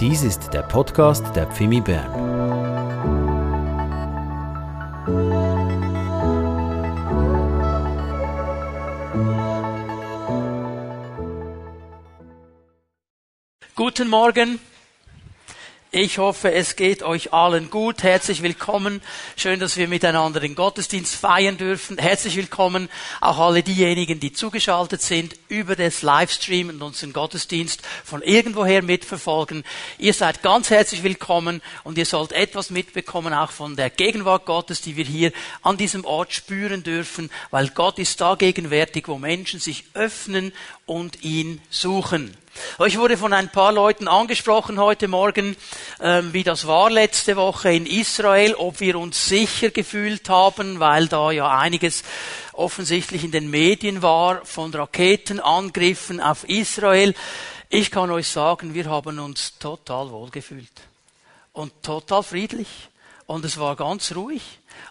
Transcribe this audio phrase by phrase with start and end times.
[0.00, 2.10] Dies ist der Podcast der Pfimi Bern.
[13.76, 14.58] Guten Morgen.
[15.92, 18.04] Ich hoffe, es geht euch allen gut.
[18.04, 19.02] Herzlich willkommen.
[19.34, 21.98] Schön, dass wir miteinander den Gottesdienst feiern dürfen.
[21.98, 22.88] Herzlich willkommen
[23.20, 29.64] auch alle diejenigen, die zugeschaltet sind über das Livestream und unseren Gottesdienst von irgendwoher mitverfolgen.
[29.98, 34.82] Ihr seid ganz herzlich willkommen und ihr sollt etwas mitbekommen auch von der Gegenwart Gottes,
[34.82, 35.32] die wir hier
[35.62, 40.52] an diesem Ort spüren dürfen, weil Gott ist da gegenwärtig, wo Menschen sich öffnen
[40.86, 42.36] und ihn suchen.
[42.84, 45.56] Ich wurde von ein paar Leuten angesprochen heute Morgen,
[46.00, 51.06] ähm, wie das war letzte Woche in Israel, ob wir uns sicher gefühlt haben, weil
[51.06, 52.02] da ja einiges
[52.52, 57.14] offensichtlich in den Medien war von Raketenangriffen auf Israel.
[57.68, 60.72] Ich kann euch sagen, wir haben uns total wohlgefühlt
[61.52, 62.68] und total friedlich
[63.26, 64.42] und es war ganz ruhig.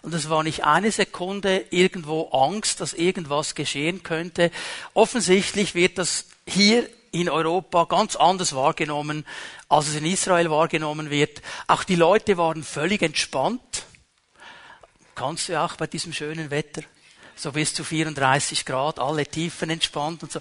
[0.02, 4.50] Und es war nicht eine Sekunde irgendwo Angst, dass irgendwas geschehen könnte.
[4.94, 9.26] Offensichtlich wird das hier in Europa ganz anders wahrgenommen,
[9.68, 11.42] als es in Israel wahrgenommen wird.
[11.66, 13.84] Auch die Leute waren völlig entspannt.
[15.14, 16.82] Kannst du auch bei diesem schönen Wetter.
[17.36, 20.40] So bis zu 34 Grad, alle Tiefen entspannt und so.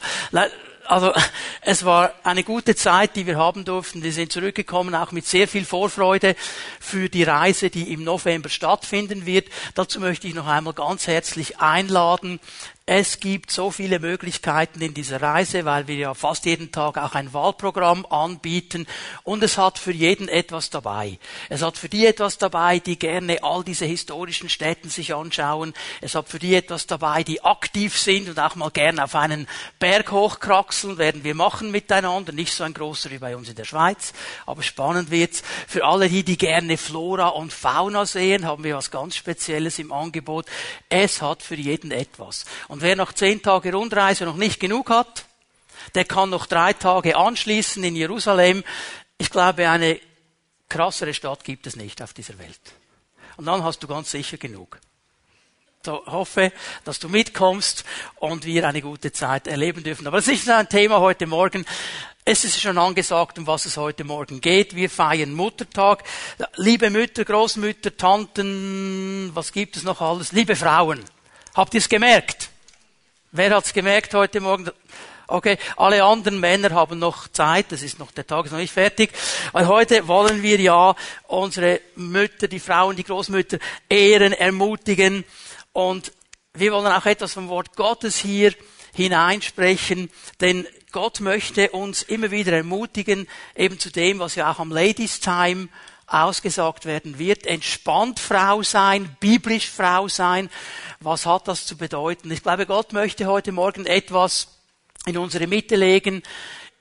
[0.85, 1.13] Also
[1.61, 4.01] es war eine gute Zeit, die wir haben durften.
[4.01, 6.35] Wir sind zurückgekommen, auch mit sehr viel Vorfreude
[6.79, 9.47] für die Reise, die im November stattfinden wird.
[9.75, 12.39] Dazu möchte ich noch einmal ganz herzlich einladen.
[12.91, 17.13] Es gibt so viele Möglichkeiten in dieser Reise, weil wir ja fast jeden Tag auch
[17.13, 18.87] ein Wahlprogramm anbieten
[19.21, 21.19] und es hat für jeden etwas dabei.
[21.49, 25.75] Es hat für die etwas dabei, die gerne all diese historischen Städten sich anschauen.
[26.01, 29.47] Es hat für die etwas dabei, die aktiv sind und auch mal gerne auf einen
[29.77, 32.31] Berg hochkraxeln, werden wir machen miteinander.
[32.31, 34.13] Nicht so ein großer wie bei uns in der Schweiz,
[34.47, 35.43] aber spannend wird's.
[35.67, 39.91] Für alle die, die gerne Flora und Fauna sehen, haben wir was ganz Spezielles im
[39.91, 40.47] Angebot.
[40.89, 42.45] Es hat für jeden etwas.
[42.67, 45.25] Und und wer nach zehn Tage Rundreise noch nicht genug hat,
[45.95, 48.63] der kann noch drei Tage anschließen in Jerusalem.
[49.17, 49.99] Ich glaube, eine
[50.69, 52.61] krassere Stadt gibt es nicht auf dieser Welt.
[53.35, 54.79] Und dann hast du ganz sicher genug.
[55.85, 56.53] So hoffe,
[56.85, 57.83] dass du mitkommst
[58.15, 60.07] und wir eine gute Zeit erleben dürfen.
[60.07, 61.65] Aber es ist ein Thema heute Morgen.
[62.23, 64.73] Es ist schon angesagt, um was es heute Morgen geht.
[64.73, 66.05] Wir feiern Muttertag.
[66.55, 70.31] Liebe Mütter, Großmütter, Tanten, was gibt es noch alles?
[70.31, 71.03] Liebe Frauen.
[71.55, 72.51] Habt ihr es gemerkt?
[73.31, 74.71] Wer hat's gemerkt heute Morgen?
[75.27, 78.73] Okay, alle anderen Männer haben noch Zeit, das ist noch, der Tag ist noch nicht
[78.73, 79.11] fertig,
[79.51, 80.95] weil heute wollen wir ja
[81.27, 85.25] unsere Mütter, die Frauen, die Großmütter ehren, ermutigen.
[85.73, 86.11] Und
[86.55, 88.51] wir wollen auch etwas vom Wort Gottes hier
[88.95, 90.09] hineinsprechen,
[90.41, 95.19] denn Gott möchte uns immer wieder ermutigen, eben zu dem, was ja auch am Ladies
[95.19, 95.69] Time
[96.09, 97.45] ausgesagt werden wird.
[97.45, 100.49] Entspannt Frau sein, biblisch Frau sein.
[100.99, 102.31] Was hat das zu bedeuten?
[102.31, 104.59] Ich glaube, Gott möchte heute Morgen etwas
[105.05, 106.23] in unsere Mitte legen,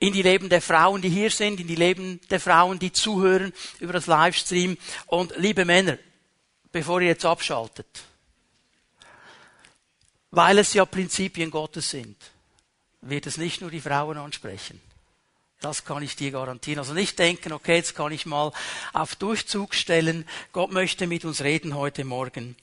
[0.00, 3.52] in die Leben der Frauen, die hier sind, in die Leben der Frauen, die zuhören
[3.80, 4.76] über das Livestream.
[5.06, 5.98] Und liebe Männer,
[6.70, 7.86] bevor ihr jetzt abschaltet,
[10.30, 12.16] weil es ja Prinzipien Gottes sind,
[13.00, 14.80] wird es nicht nur die Frauen ansprechen.
[15.60, 16.78] Das kann ich dir garantieren.
[16.78, 18.52] Also nicht denken, okay, jetzt kann ich mal
[18.92, 20.24] auf Durchzug stellen.
[20.52, 22.54] Gott möchte mit uns reden heute Morgen.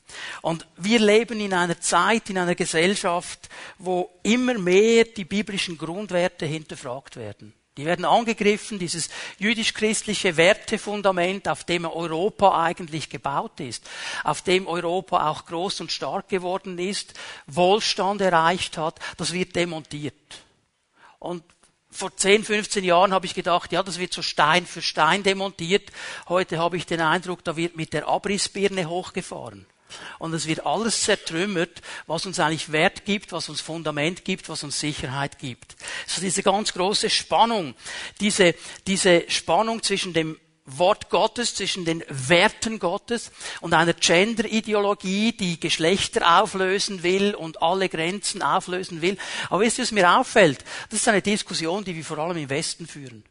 [0.41, 6.45] Und wir leben in einer Zeit, in einer Gesellschaft, wo immer mehr die biblischen Grundwerte
[6.45, 7.53] hinterfragt werden.
[7.78, 13.89] Die werden angegriffen, dieses jüdisch-christliche Wertefundament, auf dem Europa eigentlich gebaut ist,
[14.23, 17.13] auf dem Europa auch groß und stark geworden ist,
[17.47, 20.16] Wohlstand erreicht hat, das wird demontiert.
[21.19, 21.44] Und
[21.95, 25.91] vor 10, 15 Jahren habe ich gedacht, ja, das wird so Stein für Stein demontiert.
[26.28, 29.66] Heute habe ich den Eindruck, da wird mit der Abrissbirne hochgefahren.
[30.19, 34.63] Und es wird alles zertrümmert, was uns eigentlich Wert gibt, was uns Fundament gibt, was
[34.63, 35.75] uns Sicherheit gibt.
[36.07, 37.75] Also diese ganz große Spannung,
[38.19, 38.56] diese,
[38.88, 43.31] diese Spannung zwischen dem Wort Gottes, zwischen den Werten Gottes
[43.62, 49.17] und einer Gender-Ideologie, die Geschlechter auflösen will und alle Grenzen auflösen will.
[49.50, 50.65] Aber wisst ihr, was mir auffällt?
[50.89, 53.23] Das ist eine Diskussion, die wir vor allem im Westen führen.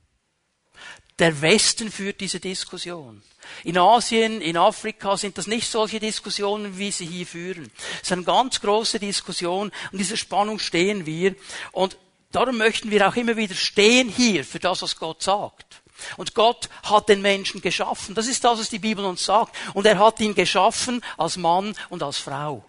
[1.19, 3.23] Der Westen führt diese Diskussion.
[3.63, 7.71] In Asien, in Afrika sind das nicht solche Diskussionen, wie sie hier führen.
[7.97, 11.35] Es ist eine ganz große Diskussion und dieser Spannung stehen wir.
[11.73, 11.97] Und
[12.33, 15.83] darum möchten wir auch immer wieder stehen hier für das, was Gott sagt.
[16.17, 18.15] Und Gott hat den Menschen geschaffen.
[18.15, 19.57] Das ist das, was die Bibel uns sagt.
[19.75, 22.65] Und er hat ihn geschaffen als Mann und als Frau.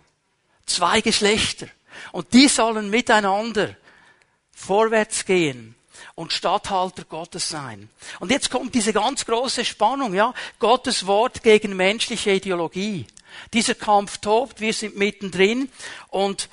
[0.66, 1.68] Zwei Geschlechter.
[2.12, 3.76] Und die sollen miteinander
[4.52, 5.76] vorwärts gehen
[6.16, 7.90] und Statthalter Gottes sein.
[8.20, 10.34] Und jetzt kommt diese ganz große Spannung, ja?
[10.60, 13.06] Gottes Wort gegen menschliche Ideologie.
[13.54, 15.70] Dieser Kampf tobt, wir sind mittendrin
[16.08, 16.50] und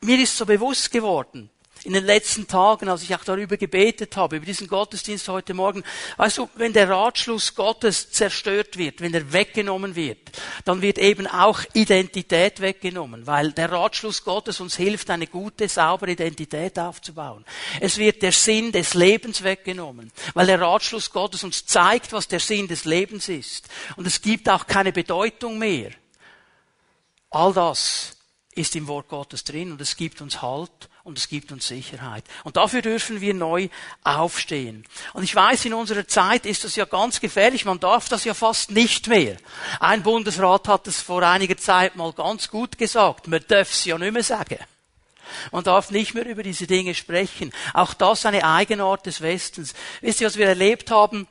[0.00, 1.50] mir ist so bewusst geworden,
[1.84, 5.82] in den letzten Tagen, als ich auch darüber gebetet habe, über diesen Gottesdienst heute Morgen,
[6.18, 10.18] weißt du, wenn der Ratschluss Gottes zerstört wird, wenn er weggenommen wird,
[10.66, 16.12] dann wird eben auch Identität weggenommen, weil der Ratschluss Gottes uns hilft, eine gute, saubere
[16.12, 17.46] Identität aufzubauen.
[17.80, 22.40] Es wird der Sinn des Lebens weggenommen, weil der Ratschluss Gottes uns zeigt, was der
[22.40, 23.68] Sinn des Lebens ist.
[23.96, 25.92] Und es gibt auch keine Bedeutung mehr.
[27.30, 28.16] All das
[28.54, 32.24] ist im Wort Gottes drin und es gibt uns Halt und es gibt uns Sicherheit.
[32.44, 33.68] Und dafür dürfen wir neu
[34.04, 34.84] aufstehen.
[35.14, 37.64] Und ich weiß, in unserer Zeit ist das ja ganz gefährlich.
[37.64, 39.36] Man darf das ja fast nicht mehr.
[39.80, 43.28] Ein Bundesrat hat es vor einiger Zeit mal ganz gut gesagt.
[43.28, 44.58] Man darf es ja nicht mehr sagen.
[45.52, 47.52] Man darf nicht mehr über diese Dinge sprechen.
[47.72, 49.74] Auch das eine Eigenart des Westens.
[50.00, 51.28] Wisst ihr, was wir erlebt haben?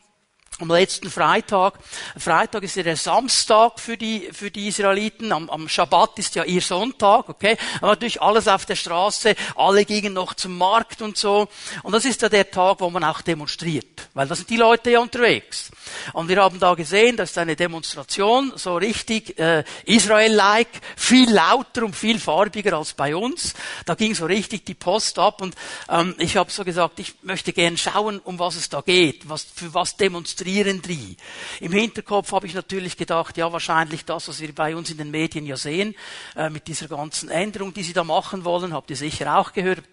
[0.59, 1.75] Am letzten Freitag.
[2.17, 5.31] Freitag ist ja der Samstag für die, für die Israeliten.
[5.31, 7.57] Am, am Schabbat ist ja ihr Sonntag, okay?
[7.77, 9.35] Aber natürlich alles auf der Straße.
[9.55, 11.47] Alle gingen noch zum Markt und so.
[11.83, 14.09] Und das ist ja der Tag, wo man auch demonstriert.
[14.13, 15.71] Weil da sind die Leute ja unterwegs.
[16.13, 21.83] Und wir haben da gesehen, das ist eine Demonstration, so richtig äh, Israel-like, viel lauter
[21.83, 23.53] und viel farbiger als bei uns.
[23.85, 25.55] Da ging so richtig die Post ab und
[25.89, 29.43] ähm, ich habe so gesagt, ich möchte gern schauen, um was es da geht, was
[29.43, 31.17] für was demonstriert demonstrieren die.
[31.59, 35.11] Im Hinterkopf habe ich natürlich gedacht, ja, wahrscheinlich das, was wir bei uns in den
[35.11, 35.95] Medien ja sehen,
[36.35, 39.83] äh, mit dieser ganzen Änderung, die sie da machen wollen, habt ihr sicher auch gehört.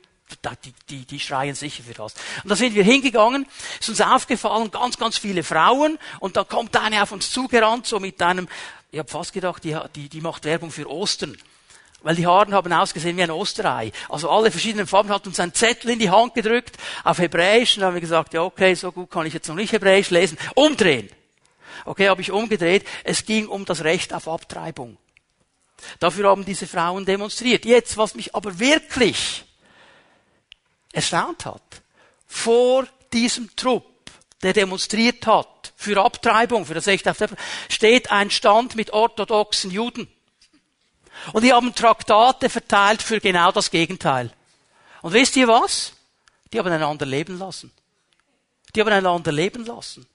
[0.64, 2.14] Die, die, die schreien sicher für das.
[2.42, 3.46] Und da sind wir hingegangen,
[3.78, 8.00] ist uns aufgefallen, ganz, ganz viele Frauen, und da kommt eine auf uns zugerannt, so
[8.00, 8.48] mit einem,
[8.90, 11.36] ich habe fast gedacht, die, die, die macht Werbung für Ostern
[12.06, 13.90] weil die Haaren haben ausgesehen wie ein Osterei.
[14.08, 17.82] Also alle verschiedenen Farben hat uns ein Zettel in die Hand gedrückt auf Hebräisch und
[17.82, 20.38] haben wir gesagt, ja okay, so gut kann ich jetzt noch nicht Hebräisch lesen.
[20.54, 21.10] Umdrehen.
[21.84, 22.86] Okay, habe ich umgedreht.
[23.02, 24.98] Es ging um das Recht auf Abtreibung.
[25.98, 27.64] Dafür haben diese Frauen demonstriert.
[27.64, 29.44] Jetzt, was mich aber wirklich
[30.92, 31.82] erstaunt hat,
[32.24, 33.84] vor diesem Trupp,
[34.44, 39.72] der demonstriert hat für Abtreibung, für das Recht auf Abtreibung, steht ein Stand mit orthodoxen
[39.72, 40.06] Juden.
[41.32, 44.30] Und die haben Traktate verteilt für genau das Gegenteil.
[45.02, 45.92] Und wisst ihr was?
[46.52, 47.72] Die haben einander leben lassen.
[48.74, 50.06] Die haben einander leben lassen.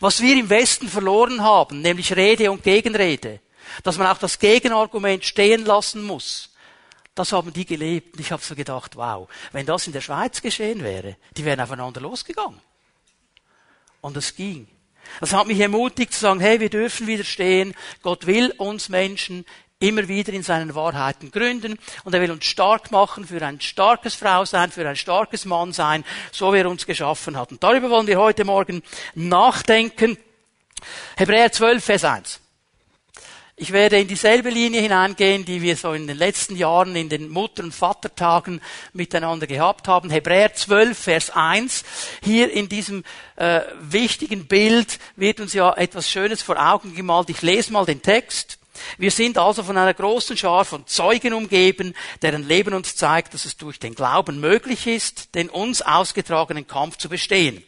[0.00, 3.40] Was wir im Westen verloren haben, nämlich Rede und Gegenrede,
[3.82, 6.50] dass man auch das Gegenargument stehen lassen muss,
[7.14, 8.14] das haben die gelebt.
[8.14, 11.60] Und ich habe so gedacht, wow, wenn das in der Schweiz geschehen wäre, die wären
[11.60, 12.60] aufeinander losgegangen.
[14.00, 14.68] Und es ging.
[15.20, 17.74] Das hat mich ermutigt zu sagen, hey, wir dürfen widerstehen.
[18.02, 19.44] Gott will uns Menschen
[19.78, 24.14] immer wieder in seinen Wahrheiten gründen und er will uns stark machen für ein starkes
[24.14, 27.52] Frau sein, für ein starkes Mann sein, so wie er uns geschaffen hat.
[27.52, 28.82] Und darüber wollen wir heute Morgen
[29.14, 30.16] nachdenken.
[31.16, 32.40] Hebräer 12, Vers 1.
[33.56, 37.28] Ich werde in dieselbe Linie hineingehen, die wir so in den letzten Jahren in den
[37.28, 38.60] Mutter- und Vatertagen
[38.92, 40.10] miteinander gehabt haben.
[40.10, 41.84] Hebräer 12, Vers 1.
[42.24, 43.04] Hier in diesem
[43.36, 47.30] äh, wichtigen Bild wird uns ja etwas Schönes vor Augen gemalt.
[47.30, 48.58] Ich lese mal den Text.
[48.98, 53.44] Wir sind also von einer großen Schar von Zeugen umgeben, deren Leben uns zeigt, dass
[53.44, 57.62] es durch den Glauben möglich ist, den uns ausgetragenen Kampf zu bestehen.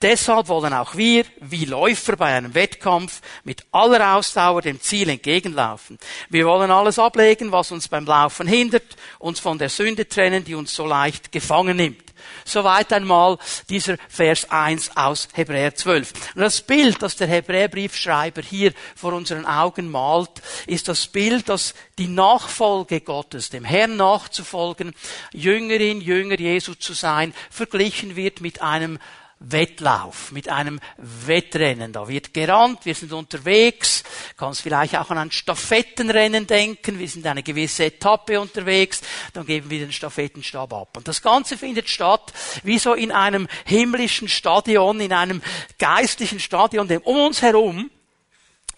[0.00, 5.98] Deshalb wollen auch wir, wie Läufer bei einem Wettkampf, mit aller Ausdauer dem Ziel entgegenlaufen.
[6.28, 10.54] Wir wollen alles ablegen, was uns beim Laufen hindert, uns von der Sünde trennen, die
[10.54, 12.11] uns so leicht gefangen nimmt.
[12.44, 16.12] Soweit einmal dieser Vers 1 aus Hebräer 12.
[16.34, 20.30] Und das Bild, das der Hebräerbriefschreiber hier vor unseren Augen malt,
[20.66, 24.94] ist das Bild, dass die Nachfolge Gottes, dem Herrn nachzufolgen,
[25.32, 28.98] Jüngerin, Jünger Jesu zu sein, verglichen wird mit einem
[29.44, 31.92] Wettlauf, mit einem Wettrennen.
[31.92, 34.04] Da wird gerannt, wir sind unterwegs,
[34.36, 39.00] kannst vielleicht auch an ein Stafettenrennen denken, wir sind eine gewisse Etappe unterwegs,
[39.32, 40.96] dann geben wir den Stafettenstab ab.
[40.96, 42.32] Und das Ganze findet statt
[42.62, 45.42] wie so in einem himmlischen Stadion, in einem
[45.78, 47.90] geistlichen Stadion, dem um uns herum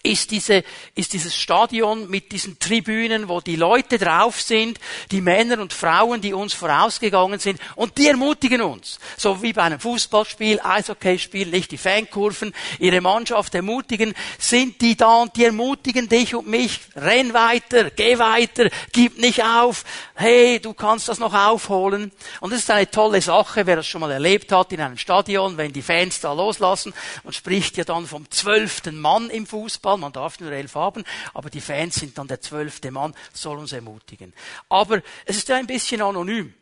[0.05, 4.79] ist, diese, ist dieses Stadion mit diesen Tribünen, wo die Leute drauf sind,
[5.11, 8.99] die Männer und Frauen, die uns vorausgegangen sind, und die ermutigen uns.
[9.17, 15.21] So wie bei einem Fußballspiel, Eishockeyspiel, nicht die Fankurven, ihre Mannschaft ermutigen, sind die da
[15.21, 19.83] und die ermutigen dich und mich, renn weiter, geh weiter, gib nicht auf,
[20.15, 22.11] hey, du kannst das noch aufholen.
[22.41, 25.57] Und das ist eine tolle Sache, wer das schon mal erlebt hat in einem Stadion,
[25.57, 26.93] wenn die Fans da loslassen,
[27.23, 31.03] man spricht ja dann vom zwölften Mann im Fußball, Zahl, man darf nur elf haben,
[31.33, 34.33] aber die Fans sind dann der zwölfte Mann, soll uns ermutigen.
[34.69, 36.53] Aber es ist ja ein bisschen anonym.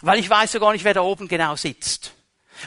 [0.00, 2.14] Weil ich weiß ja gar nicht, wer da oben genau sitzt.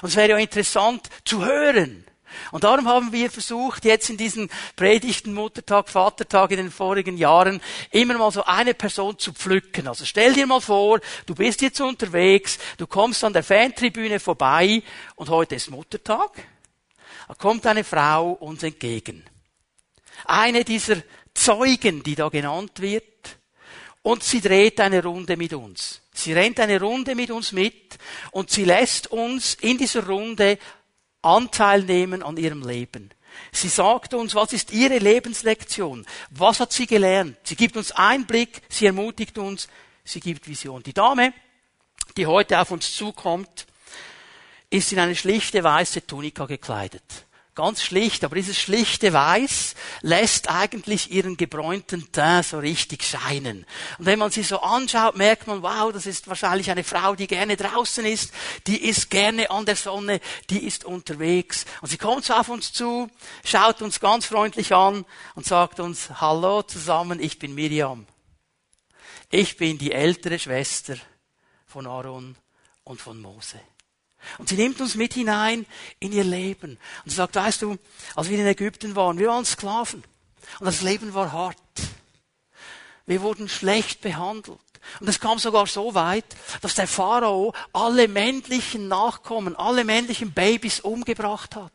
[0.02, 2.06] Und es wäre ja interessant zu hören.
[2.52, 7.62] Und darum haben wir versucht, jetzt in diesen Predigten Muttertag, Vatertag in den vorigen Jahren
[7.92, 9.88] immer mal so eine Person zu pflücken.
[9.88, 14.84] Also stell dir mal vor, du bist jetzt unterwegs, du kommst an der Fantribüne vorbei
[15.16, 16.46] und heute ist Muttertag.
[17.28, 19.24] Da kommt eine Frau uns entgegen.
[20.24, 20.98] Eine dieser
[21.34, 23.04] Zeugen, die da genannt wird,
[24.02, 26.02] und sie dreht eine Runde mit uns.
[26.14, 27.98] Sie rennt eine Runde mit uns mit
[28.32, 30.60] und sie lässt uns in dieser Runde
[31.24, 33.10] Anteil nehmen an ihrem Leben.
[33.52, 36.06] Sie sagt uns, was ist ihre Lebenslektion?
[36.30, 37.38] Was hat sie gelernt?
[37.44, 39.68] Sie gibt uns Einblick, sie ermutigt uns,
[40.04, 40.84] sie gibt Vision.
[40.84, 41.34] Die Dame,
[42.16, 43.66] die heute auf uns zukommt,
[44.70, 47.25] ist in eine schlichte weiße Tunika gekleidet.
[47.56, 53.66] Ganz schlicht, aber dieses schlichte Weiß lässt eigentlich ihren gebräunten Teint so richtig scheinen.
[53.98, 57.28] Und wenn man sie so anschaut, merkt man, wow, das ist wahrscheinlich eine Frau, die
[57.28, 58.34] gerne draußen ist,
[58.68, 60.20] die ist gerne an der Sonne,
[60.50, 61.66] die ist unterwegs.
[61.80, 63.10] Und sie kommt so auf uns zu,
[63.46, 68.06] schaut uns ganz freundlich an und sagt uns, hallo zusammen, ich bin Miriam.
[69.32, 70.98] Ich bin die ältere Schwester
[71.66, 72.36] von Aaron
[72.84, 73.62] und von Mose.
[74.38, 75.66] Und sie nimmt uns mit hinein
[76.00, 76.78] in ihr Leben.
[77.04, 77.78] Und sie sagt, weißt du,
[78.16, 80.04] als wir in Ägypten waren, wir waren Sklaven.
[80.60, 81.58] Und das Leben war hart.
[83.06, 84.60] Wir wurden schlecht behandelt.
[85.00, 86.26] Und es kam sogar so weit,
[86.62, 91.72] dass der Pharao alle männlichen Nachkommen, alle männlichen Babys umgebracht hat.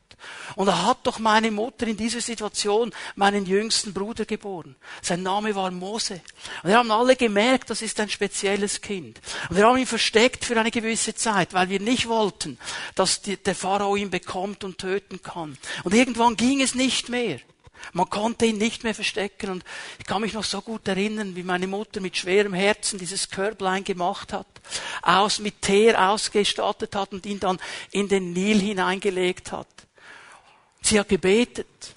[0.56, 4.76] Und er hat doch meine Mutter in dieser Situation meinen jüngsten Bruder geboren.
[5.02, 6.20] Sein Name war Mose.
[6.62, 9.20] Und wir haben alle gemerkt, das ist ein spezielles Kind.
[9.48, 12.58] Und wir haben ihn versteckt für eine gewisse Zeit, weil wir nicht wollten,
[12.94, 15.56] dass die, der Pharao ihn bekommt und töten kann.
[15.84, 17.40] Und irgendwann ging es nicht mehr.
[17.92, 19.64] Man konnte ihn nicht mehr verstecken und
[19.98, 23.84] ich kann mich noch so gut erinnern, wie meine Mutter mit schwerem Herzen dieses Körblein
[23.84, 24.46] gemacht hat,
[25.02, 27.58] aus mit Teer ausgestattet hat und ihn dann
[27.90, 29.68] in den Nil hineingelegt hat.
[30.82, 31.94] Sie hat gebetet.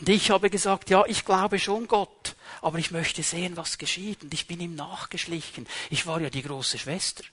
[0.00, 4.22] Und ich habe gesagt, ja, ich glaube schon Gott, aber ich möchte sehen, was geschieht.
[4.22, 5.66] Und ich bin ihm nachgeschlichen.
[5.90, 7.24] Ich war ja die große Schwester.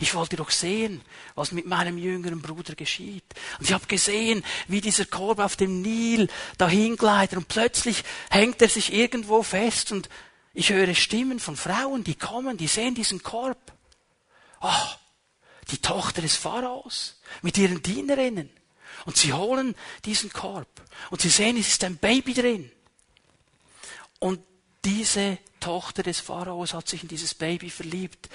[0.00, 1.00] Ich wollte doch sehen,
[1.34, 3.24] was mit meinem jüngeren Bruder geschieht.
[3.58, 8.60] Und ich habe gesehen, wie dieser Korb auf dem Nil dahin gleitet und plötzlich hängt
[8.62, 10.08] er sich irgendwo fest und
[10.54, 13.72] ich höre Stimmen von Frauen, die kommen, die sehen diesen Korb.
[14.60, 14.88] Oh,
[15.70, 18.50] die Tochter des Pharaos mit ihren Dienerinnen.
[19.06, 20.68] Und sie holen diesen Korb.
[21.10, 22.70] Und sie sehen, es ist ein Baby drin.
[24.18, 24.40] Und
[24.84, 28.28] diese Tochter des Pharaos hat sich in dieses Baby verliebt.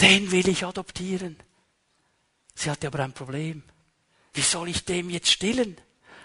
[0.00, 1.36] Den will ich adoptieren.
[2.54, 3.62] Sie hatte aber ein Problem.
[4.34, 5.76] Wie soll ich dem jetzt stillen?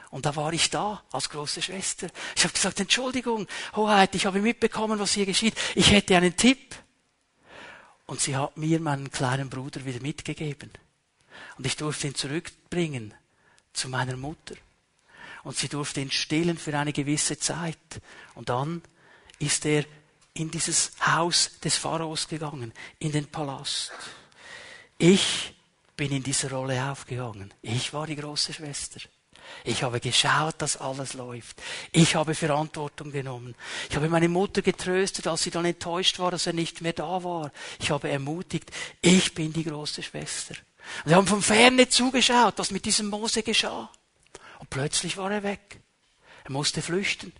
[0.09, 2.09] Und da war ich da als große Schwester.
[2.35, 5.55] Ich habe gesagt, Entschuldigung, Hoheit, ich habe mitbekommen, was hier geschieht.
[5.75, 6.75] Ich hätte einen Tipp.
[8.05, 10.71] Und sie hat mir meinen kleinen Bruder wieder mitgegeben.
[11.57, 13.13] Und ich durfte ihn zurückbringen
[13.73, 14.55] zu meiner Mutter.
[15.43, 17.77] Und sie durfte ihn stillen für eine gewisse Zeit.
[18.35, 18.81] Und dann
[19.39, 19.83] ist er
[20.33, 23.91] in dieses Haus des Pharaos gegangen, in den Palast.
[24.97, 25.53] Ich
[25.95, 27.53] bin in dieser Rolle aufgegangen.
[27.61, 29.01] Ich war die große Schwester.
[29.63, 31.61] Ich habe geschaut, dass alles läuft.
[31.91, 33.55] Ich habe Verantwortung genommen.
[33.89, 37.23] Ich habe meine Mutter getröstet, als sie dann enttäuscht war, dass er nicht mehr da
[37.23, 37.51] war.
[37.79, 40.55] Ich habe ermutigt, ich bin die große Schwester.
[41.03, 43.89] Und wir haben von Ferne zugeschaut, was mit diesem Mose geschah.
[44.59, 45.79] Und plötzlich war er weg.
[46.43, 47.33] Er musste flüchten.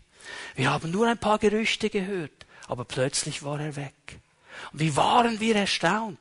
[0.56, 4.20] Wir haben nur ein paar Gerüchte gehört, aber plötzlich war er weg.
[4.72, 6.20] Und wie waren wir erstaunt,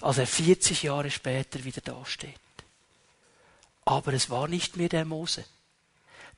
[0.00, 2.34] als er 40 Jahre später wieder dasteht.
[3.84, 5.44] Aber es war nicht mehr der Mose,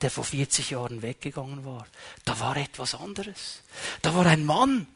[0.00, 1.86] der vor 40 Jahren weggegangen war.
[2.24, 3.62] Da war etwas anderes.
[4.02, 4.86] Da war ein Mann,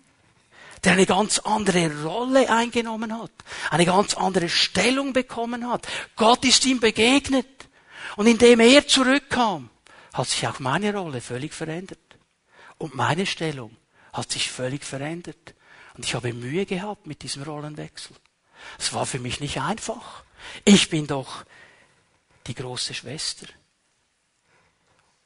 [0.84, 3.32] der eine ganz andere Rolle eingenommen hat,
[3.70, 5.86] eine ganz andere Stellung bekommen hat.
[6.16, 7.46] Gott ist ihm begegnet.
[8.16, 9.70] Und indem er zurückkam,
[10.12, 11.98] hat sich auch meine Rolle völlig verändert.
[12.78, 13.76] Und meine Stellung
[14.12, 15.54] hat sich völlig verändert.
[15.94, 18.16] Und ich habe Mühe gehabt mit diesem Rollenwechsel.
[18.78, 20.24] Es war für mich nicht einfach.
[20.64, 21.44] Ich bin doch
[22.46, 23.46] die große Schwester.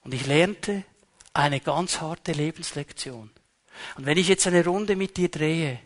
[0.02, 0.84] Und ich lernte
[1.32, 3.30] eine ganz harte Lebenslektion.
[3.96, 5.78] Und wenn ich jetzt eine Runde mit dir drehe,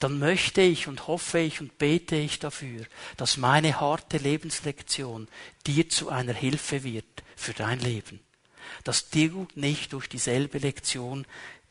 [0.00, 2.86] dann möchte ich und hoffe ich und bete ich dafür,
[3.18, 5.28] dass meine harte Lebenslektion
[5.66, 8.20] dir zu einer Hilfe wird für dein Leben.
[8.84, 11.26] Dass du nicht durch dieselbe Lektion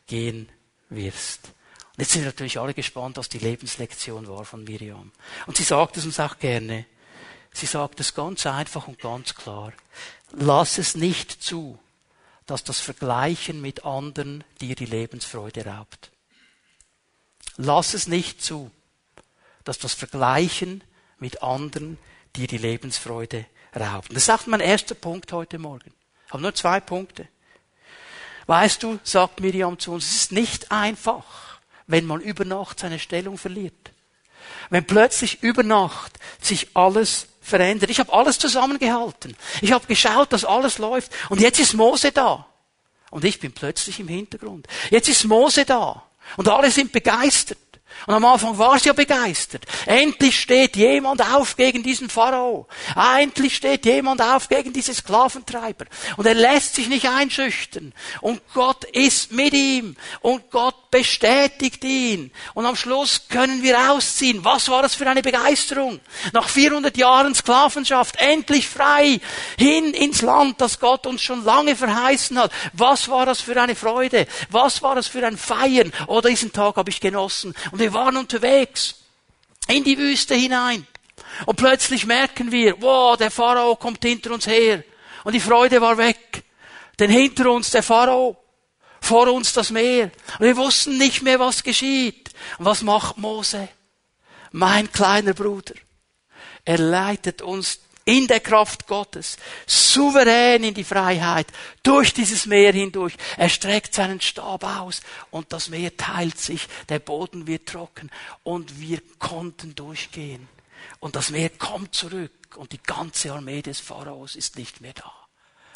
[0.06, 0.48] gehen
[0.90, 1.48] wirst.
[1.96, 5.10] Und jetzt sind natürlich alle gespannt, was die Lebenslektion war von Miriam.
[5.46, 6.86] Und sie sagt es uns auch gerne.
[7.52, 9.72] Sie sagt es ganz einfach und ganz klar.
[10.30, 11.80] Lass es nicht zu,
[12.50, 16.10] dass das Vergleichen mit anderen dir die Lebensfreude raubt.
[17.56, 18.72] Lass es nicht zu,
[19.62, 20.82] dass das Vergleichen
[21.18, 21.96] mit anderen
[22.34, 23.46] dir die Lebensfreude
[23.78, 24.08] raubt.
[24.10, 25.92] Das ist auch mein erster Punkt heute Morgen.
[26.26, 27.28] Ich habe nur zwei Punkte.
[28.48, 32.98] Weißt du, sagt Miriam zu uns, es ist nicht einfach, wenn man über Nacht seine
[32.98, 33.92] Stellung verliert.
[34.70, 37.90] Wenn plötzlich über Nacht sich alles verändert.
[37.90, 39.36] Ich habe alles zusammengehalten.
[39.60, 41.12] Ich habe geschaut, dass alles läuft.
[41.28, 42.46] Und jetzt ist Mose da.
[43.10, 44.66] Und ich bin plötzlich im Hintergrund.
[44.88, 46.02] Jetzt ist Mose da.
[46.36, 47.58] Und alle sind begeistert.
[48.06, 49.64] Und am Anfang war sie ja begeistert.
[49.86, 52.66] Endlich steht jemand auf gegen diesen Pharao.
[53.18, 55.86] Endlich steht jemand auf gegen diese Sklaventreiber.
[56.16, 57.92] Und er lässt sich nicht einschüchtern.
[58.20, 59.96] Und Gott ist mit ihm.
[60.20, 62.32] Und Gott bestätigt ihn.
[62.54, 64.44] Und am Schluss können wir ausziehen.
[64.44, 66.00] Was war das für eine Begeisterung?
[66.32, 69.20] Nach 400 Jahren Sklavenschaft, endlich frei,
[69.58, 72.52] hin ins Land, das Gott uns schon lange verheißen hat.
[72.72, 74.26] Was war das für eine Freude?
[74.50, 75.92] Was war das für ein Feiern?
[76.06, 77.54] Oh, diesen Tag habe ich genossen.
[77.70, 78.96] Und wir waren unterwegs
[79.68, 80.86] in die Wüste hinein.
[81.46, 84.82] Und plötzlich merken wir, wow, der Pharao kommt hinter uns her.
[85.24, 86.44] Und die Freude war weg.
[86.98, 88.36] Denn hinter uns der Pharao,
[89.00, 90.10] vor uns das Meer.
[90.38, 92.30] Und wir wussten nicht mehr, was geschieht.
[92.58, 93.68] Und was macht Mose?
[94.52, 95.74] Mein kleiner Bruder.
[96.64, 101.46] Er leitet uns in der Kraft Gottes, souverän in die Freiheit,
[101.82, 103.14] durch dieses Meer hindurch.
[103.36, 108.10] Er streckt seinen Stab aus und das Meer teilt sich, der Boden wird trocken
[108.42, 110.48] und wir konnten durchgehen.
[110.98, 115.12] Und das Meer kommt zurück und die ganze Armee des Pharaos ist nicht mehr da.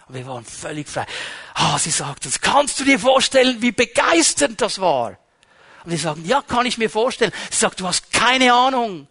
[0.06, 1.06] Und wir waren völlig frei.
[1.54, 5.18] Ah, sie sagt uns, kannst du dir vorstellen, wie begeisternd das war?
[5.84, 7.32] Und wir sagen, ja, kann ich mir vorstellen.
[7.50, 9.06] Sie sagt, du hast keine Ahnung.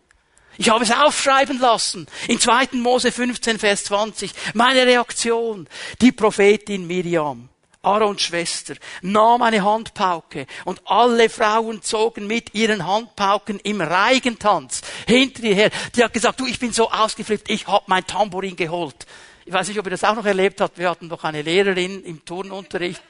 [0.57, 2.07] Ich habe es aufschreiben lassen.
[2.27, 2.69] In 2.
[2.73, 4.31] Mose 15, Vers 20.
[4.53, 5.67] Meine Reaktion.
[6.01, 7.49] Die Prophetin Miriam,
[7.81, 15.43] Aarons Schwester, nahm eine Handpauke und alle Frauen zogen mit ihren Handpauken im Reigentanz hinter
[15.43, 15.71] ihr her.
[15.95, 19.07] Die hat gesagt, du, ich bin so ausgeflippt, ich habe mein Tambourin geholt.
[19.45, 20.77] Ich weiß nicht, ob ihr das auch noch erlebt habt.
[20.77, 23.01] Wir hatten doch eine Lehrerin im Turnunterricht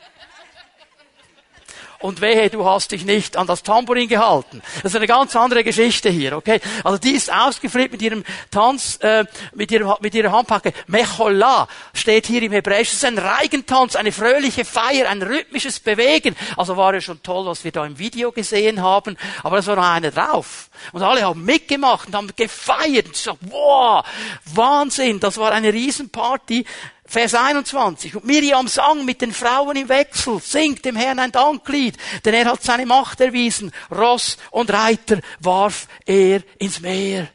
[2.04, 4.62] und wehe, du hast dich nicht an das Tambourin gehalten.
[4.84, 6.60] Das ist eine ganz andere Geschichte hier, okay?
[6.84, 10.74] Also die ist ausgeflippt mit ihrem Tanz, äh, mit, ihrer, mit ihrer Handpacke.
[10.88, 12.89] Mechola steht hier im Hebräisch.
[12.89, 16.36] Das ist ein Reigentanz, eine fröhliche Feier, ein rhythmisches Bewegen.
[16.58, 19.78] Also war ja schon toll, was wir da im Video gesehen haben, aber es war
[19.78, 20.70] noch einer drauf.
[20.92, 23.06] Und alle haben mitgemacht und haben gefeiert.
[23.06, 24.06] Und gesagt, wow,
[24.54, 26.66] Wahnsinn, das war eine Riesenparty.
[27.13, 28.15] Vers 21.
[28.15, 31.95] Und Miriam sang mit den Frauen im Wechsel, singt dem Herrn ein Danklied,
[32.26, 33.71] denn er hat seine Macht erwiesen.
[33.91, 37.28] Ross und Reiter warf er ins Meer.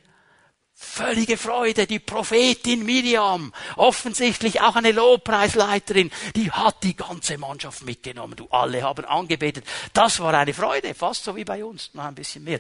[0.75, 8.35] Völlige Freude, die Prophetin Miriam, offensichtlich auch eine Lobpreisleiterin, die hat die ganze Mannschaft mitgenommen.
[8.35, 9.65] Du, alle haben angebetet.
[9.93, 12.59] Das war eine Freude, fast so wie bei uns, noch ein bisschen mehr.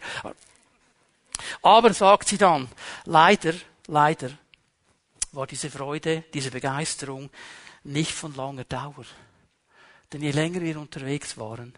[1.62, 2.68] Aber sagt sie dann,
[3.06, 3.54] leider,
[3.88, 4.30] leider,
[5.38, 7.30] war diese Freude, diese Begeisterung
[7.84, 9.04] nicht von langer Dauer.
[10.12, 11.72] Denn je länger wir unterwegs waren,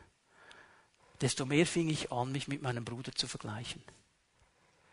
[1.20, 3.82] desto mehr fing ich an, mich mit meinem Bruder zu vergleichen.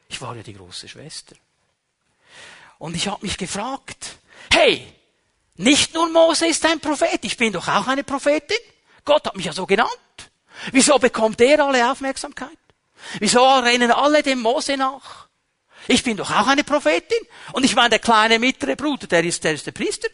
[0.10, 1.38] Ich war ja die große Schwester.
[2.78, 4.18] Und ich habe mich gefragt,
[4.52, 4.86] hey,
[5.56, 8.58] nicht nur Mose ist ein Prophet, ich bin doch auch eine Prophetin.
[9.06, 9.90] Gott hat mich ja so genannt.
[10.74, 12.60] Wieso bekommt er alle Aufmerksamkeit?
[13.20, 15.27] Wieso rennen alle dem Mose nach?
[15.88, 17.20] Ich bin doch auch eine Prophetin.
[17.54, 20.10] Und ich meine, der kleine mittlere Bruder, der ist, der ist der Priester.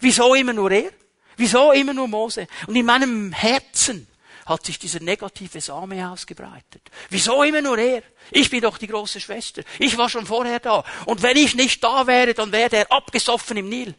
[0.00, 0.90] Wieso immer nur er?
[1.36, 2.46] Wieso immer nur Mose?
[2.66, 4.06] Und in meinem Herzen
[4.46, 6.82] hat sich dieser negative Same ausgebreitet.
[7.08, 8.02] Wieso immer nur er?
[8.30, 9.62] Ich bin doch die große Schwester.
[9.78, 10.84] Ich war schon vorher da.
[11.06, 13.94] Und wenn ich nicht da wäre, dann wäre er abgesoffen im Nil.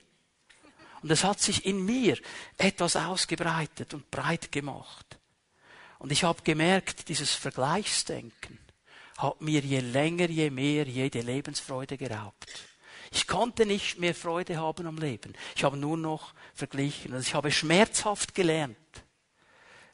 [1.01, 2.17] Und es hat sich in mir
[2.57, 5.17] etwas ausgebreitet und breit gemacht.
[5.99, 8.59] Und ich habe gemerkt, dieses Vergleichsdenken,
[9.21, 12.49] hat mir je länger, je mehr jede Lebensfreude geraubt.
[13.13, 15.33] Ich konnte nicht mehr Freude haben am Leben.
[15.55, 17.13] Ich habe nur noch verglichen.
[17.13, 18.77] Also ich habe schmerzhaft gelernt,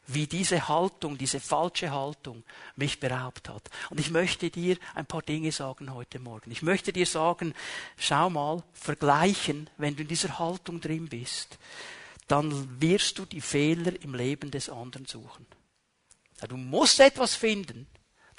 [0.06, 2.44] wie diese Haltung, diese falsche Haltung
[2.76, 3.68] mich beraubt hat.
[3.90, 6.50] Und ich möchte dir ein paar Dinge sagen heute Morgen.
[6.52, 7.54] Ich möchte dir sagen,
[7.96, 11.58] schau mal, vergleichen, wenn du in dieser Haltung drin bist,
[12.28, 15.46] dann wirst du die Fehler im Leben des anderen suchen.
[16.48, 17.88] Du musst etwas finden,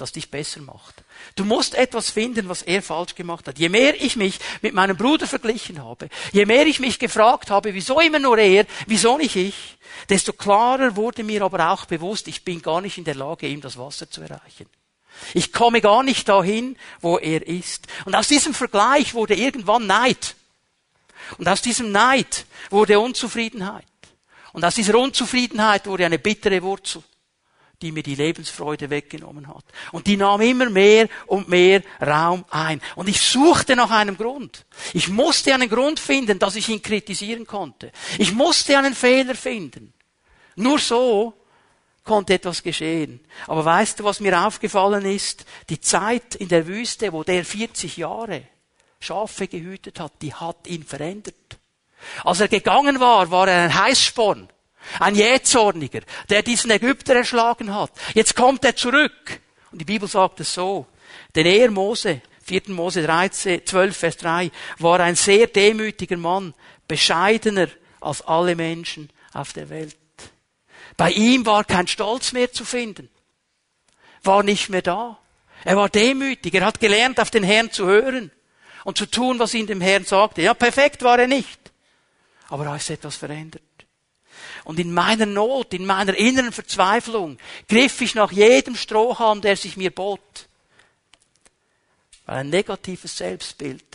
[0.02, 1.04] das dich besser macht.
[1.36, 3.60] Du musst etwas finden, was er falsch gemacht hat.
[3.60, 7.74] Je mehr ich mich mit meinem Bruder verglichen habe, je mehr ich mich gefragt habe,
[7.74, 12.44] wieso immer nur er, wieso nicht ich, desto klarer wurde mir aber auch bewusst, ich
[12.44, 14.66] bin gar nicht in der Lage, ihm das Wasser zu erreichen.
[15.34, 17.88] Ich komme gar nicht dahin, wo er ist.
[18.06, 20.36] Und aus diesem Vergleich wurde irgendwann Neid.
[21.38, 23.86] Und aus diesem Neid wurde Unzufriedenheit.
[24.54, 27.04] Und aus dieser Unzufriedenheit wurde eine bittere Wurzel
[27.82, 29.64] die mir die Lebensfreude weggenommen hat.
[29.92, 32.82] Und die nahm immer mehr und mehr Raum ein.
[32.96, 34.66] Und ich suchte nach einem Grund.
[34.94, 37.92] Ich musste einen Grund finden, dass ich ihn kritisieren konnte.
[38.18, 39.94] Ich musste einen Fehler finden.
[40.56, 41.34] Nur so
[42.04, 43.22] konnte etwas geschehen.
[43.48, 45.46] Aber weißt du, was mir aufgefallen ist?
[45.70, 48.44] Die Zeit in der Wüste, wo der 40 Jahre
[49.00, 51.36] Schafe gehütet hat, die hat ihn verändert.
[52.24, 54.50] Als er gegangen war, war er ein Heißsporn.
[55.00, 57.92] Ein Jähzorniger, der diesen Ägypter erschlagen hat.
[58.14, 59.40] Jetzt kommt er zurück.
[59.72, 60.88] Und die Bibel sagt es so.
[61.36, 62.64] Denn er, Mose, 4.
[62.68, 66.54] Mose 13, 12, Vers 3, war ein sehr demütiger Mann,
[66.88, 67.68] bescheidener
[68.02, 69.96] als alle Menschen auf der Welt.
[70.98, 73.10] Bei ihm war kein Stolz mehr zu finden.
[74.24, 75.18] War nicht mehr da.
[75.64, 76.54] Er war demütig.
[76.54, 78.32] Er hat gelernt, auf den Herrn zu hören
[78.84, 80.42] und zu tun, was ihn dem Herrn sagte.
[80.42, 81.60] Ja, perfekt war er nicht.
[82.50, 83.62] Aber da ist etwas verändert.
[84.64, 89.78] Und in meiner Not, in meiner inneren Verzweiflung griff ich nach jedem Strohhalm, der sich
[89.78, 90.48] mir bot.
[92.26, 93.86] Weil ein negatives Selbstbild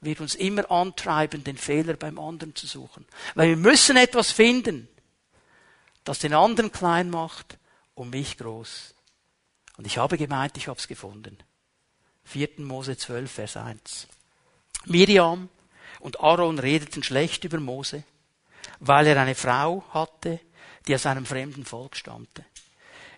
[0.00, 3.06] wird uns immer antreiben, den Fehler beim anderen zu suchen.
[3.34, 4.88] Weil wir müssen etwas finden,
[6.04, 7.58] das den anderen klein macht
[7.94, 8.94] und mich groß.
[9.76, 11.36] Und ich habe gemeint, ich habe es gefunden.
[12.24, 12.48] 4.
[12.58, 14.08] Mose 12, Vers 1.
[14.86, 15.48] Miriam
[16.00, 18.04] und Aaron redeten schlecht über Mose
[18.80, 20.40] weil er eine Frau hatte,
[20.86, 22.44] die aus einem fremden Volk stammte.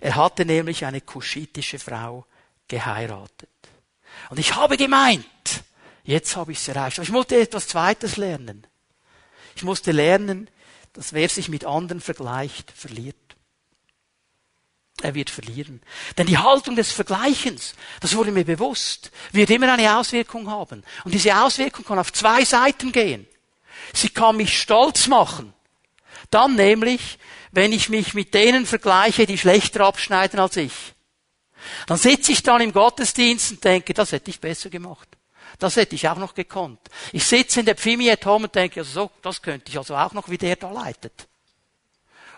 [0.00, 2.26] Er hatte nämlich eine kuschitische Frau
[2.68, 3.48] geheiratet.
[4.30, 5.26] Und ich habe gemeint,
[6.04, 6.98] jetzt habe ich es erreicht.
[6.98, 8.66] Aber ich musste etwas Zweites lernen.
[9.54, 10.50] Ich musste lernen,
[10.92, 13.16] dass wer sich mit anderen vergleicht, verliert.
[15.02, 15.82] Er wird verlieren.
[16.16, 20.82] Denn die Haltung des Vergleichens, das wurde mir bewusst, wird immer eine Auswirkung haben.
[21.04, 23.26] Und diese Auswirkung kann auf zwei Seiten gehen.
[23.92, 25.52] Sie kann mich stolz machen.
[26.30, 27.18] Dann nämlich,
[27.52, 30.72] wenn ich mich mit denen vergleiche, die schlechter abschneiden als ich.
[31.86, 35.08] Dann sitze ich dann im Gottesdienst und denke, das hätte ich besser gemacht.
[35.58, 36.80] Das hätte ich auch noch gekonnt.
[37.12, 39.96] Ich sitze in der Pfimi at home und denke, also so, das könnte ich also
[39.96, 41.26] auch noch, wie der da leitet.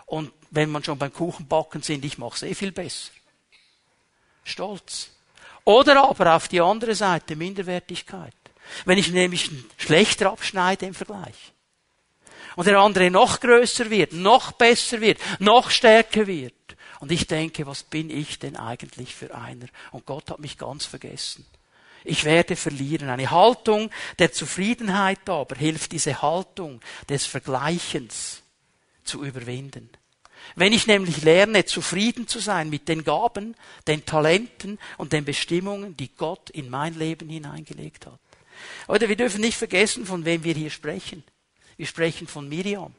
[0.05, 3.11] Und wenn man schon beim Kuchenbacken sind, ich mache es eh viel besser.
[4.43, 5.09] Stolz.
[5.65, 8.33] Oder aber auf die andere Seite, Minderwertigkeit.
[8.85, 11.53] Wenn ich nämlich schlechter abschneide im Vergleich.
[12.55, 16.53] Und der andere noch größer wird, noch besser wird, noch stärker wird.
[16.99, 19.67] Und ich denke, was bin ich denn eigentlich für einer?
[19.91, 21.45] Und Gott hat mich ganz vergessen.
[22.03, 23.09] Ich werde verlieren.
[23.09, 28.41] Eine Haltung der Zufriedenheit aber hilft diese Haltung des Vergleichens
[29.03, 29.89] zu überwinden.
[30.55, 33.55] Wenn ich nämlich lerne, zufrieden zu sein mit den Gaben,
[33.87, 38.19] den Talenten und den Bestimmungen, die Gott in mein Leben hineingelegt hat.
[38.87, 41.23] Oder wir dürfen nicht vergessen, von wem wir hier sprechen.
[41.77, 42.93] Wir sprechen von Miriam.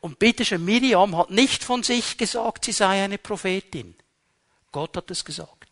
[0.00, 3.94] Und bitteschön, Miriam hat nicht von sich gesagt, sie sei eine Prophetin.
[4.72, 5.68] Gott hat es gesagt.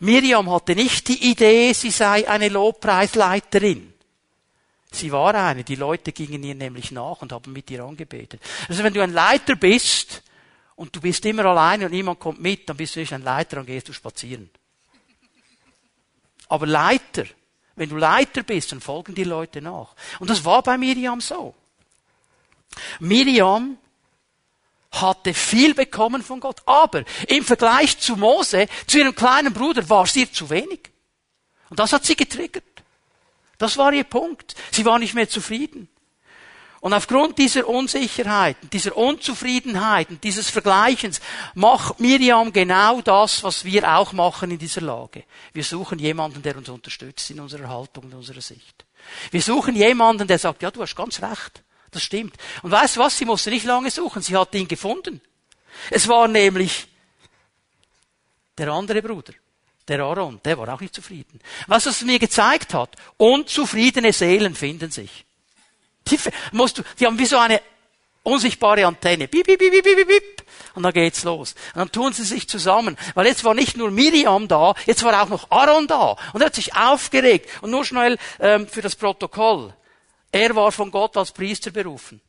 [0.00, 3.94] Miriam hatte nicht die Idee, sie sei eine Lobpreisleiterin.
[4.90, 8.40] Sie war eine, die Leute gingen ihr nämlich nach und haben mit ihr angebetet.
[8.68, 10.22] Also wenn du ein Leiter bist
[10.76, 13.56] und du bist immer alleine und niemand kommt mit, dann bist du nicht ein Leiter,
[13.56, 14.50] dann gehst du spazieren.
[16.54, 17.24] Aber Leiter,
[17.74, 19.96] wenn du Leiter bist, dann folgen die Leute nach.
[20.20, 21.52] Und das war bei Miriam so.
[23.00, 23.76] Miriam
[24.92, 30.06] hatte viel bekommen von Gott, aber im Vergleich zu Mose, zu ihrem kleinen Bruder, war
[30.14, 30.92] ihr zu wenig.
[31.70, 32.62] Und das hat sie getriggert.
[33.58, 34.54] Das war ihr Punkt.
[34.70, 35.88] Sie war nicht mehr zufrieden.
[36.84, 41.18] Und aufgrund dieser Unsicherheit, dieser Unzufriedenheit und dieses Vergleichens
[41.54, 45.24] macht Miriam genau das, was wir auch machen in dieser Lage.
[45.54, 48.84] Wir suchen jemanden, der uns unterstützt in unserer Haltung, in unserer Sicht.
[49.30, 51.64] Wir suchen jemanden, der sagt, ja, du hast ganz recht.
[51.90, 52.36] Das stimmt.
[52.60, 53.16] Und weißt du was?
[53.16, 54.20] Sie musste nicht lange suchen.
[54.20, 55.22] Sie hat ihn gefunden.
[55.88, 56.86] Es war nämlich
[58.58, 59.32] der andere Bruder.
[59.88, 61.40] Der Aaron, der war auch nicht zufrieden.
[61.66, 65.23] Was es mir gezeigt hat, unzufriedene Seelen finden sich.
[66.08, 66.18] Die,
[66.52, 67.60] musst du, die haben wie so eine
[68.22, 69.28] unsichtbare Antenne.
[69.28, 70.44] Bip, bip, bip, bip, bip, bip.
[70.74, 71.54] Und dann geht's los.
[71.74, 72.96] Und dann tun sie sich zusammen.
[73.14, 76.16] Weil jetzt war nicht nur Miriam da, jetzt war auch noch Aaron da.
[76.32, 77.48] Und er hat sich aufgeregt.
[77.62, 79.72] Und nur schnell ähm, für das Protokoll.
[80.32, 82.20] Er war von Gott als Priester berufen.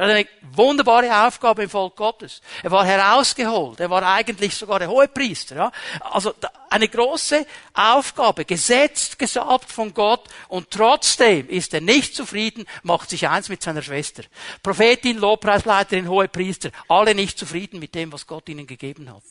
[0.00, 2.40] Er hatte eine wunderbare Aufgabe im Volk Gottes.
[2.62, 3.80] Er war herausgeholt.
[3.80, 5.56] Er war eigentlich sogar der Hohepriester.
[5.56, 5.72] Ja?
[6.00, 6.32] Also
[6.70, 13.28] eine große Aufgabe, gesetzt, gesalbt von Gott und trotzdem ist er nicht zufrieden, macht sich
[13.28, 14.22] eins mit seiner Schwester.
[14.62, 19.22] Prophetin, Lobpreisleiterin, Hohepriester, alle nicht zufrieden mit dem, was Gott ihnen gegeben hat.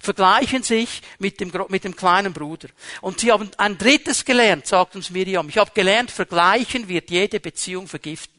[0.00, 2.68] Vergleichen sich mit dem, mit dem kleinen Bruder.
[3.02, 5.50] Und sie haben ein drittes gelernt, sagt uns Miriam.
[5.50, 8.33] Ich habe gelernt, vergleichen wird jede Beziehung vergiften.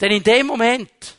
[0.00, 1.16] Denn in dem Moment,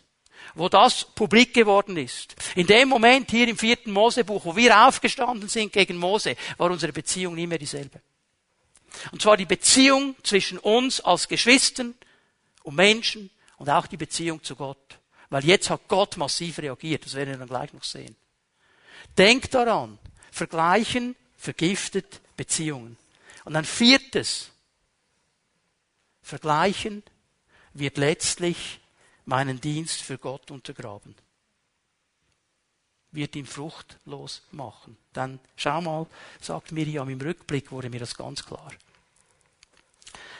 [0.55, 2.35] wo das publik geworden ist.
[2.55, 6.91] In dem Moment hier im vierten Mosebuch, wo wir aufgestanden sind gegen Mose, war unsere
[6.91, 8.01] Beziehung nie mehr dieselbe.
[9.11, 11.95] Und zwar die Beziehung zwischen uns als Geschwistern
[12.63, 14.99] und Menschen und auch die Beziehung zu Gott.
[15.29, 17.05] Weil jetzt hat Gott massiv reagiert.
[17.05, 18.15] Das werden wir dann gleich noch sehen.
[19.17, 19.97] Denkt daran.
[20.29, 22.97] Vergleichen vergiftet Beziehungen.
[23.45, 24.49] Und ein viertes.
[26.21, 27.03] Vergleichen
[27.73, 28.79] wird letztlich
[29.25, 31.15] meinen Dienst für Gott untergraben.
[33.11, 34.97] Wird ihn fruchtlos machen.
[35.13, 36.05] Dann schau mal,
[36.39, 38.71] sagt Miriam im Rückblick, wurde mir das ganz klar.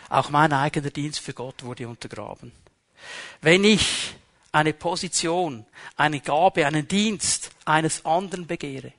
[0.10, 2.52] Auch mein eigener Dienst für Gott wurde untergraben.
[3.41, 4.13] Wenn ich
[4.52, 5.65] eine Position,
[5.96, 8.94] eine Gabe, einen Dienst eines anderen begehre,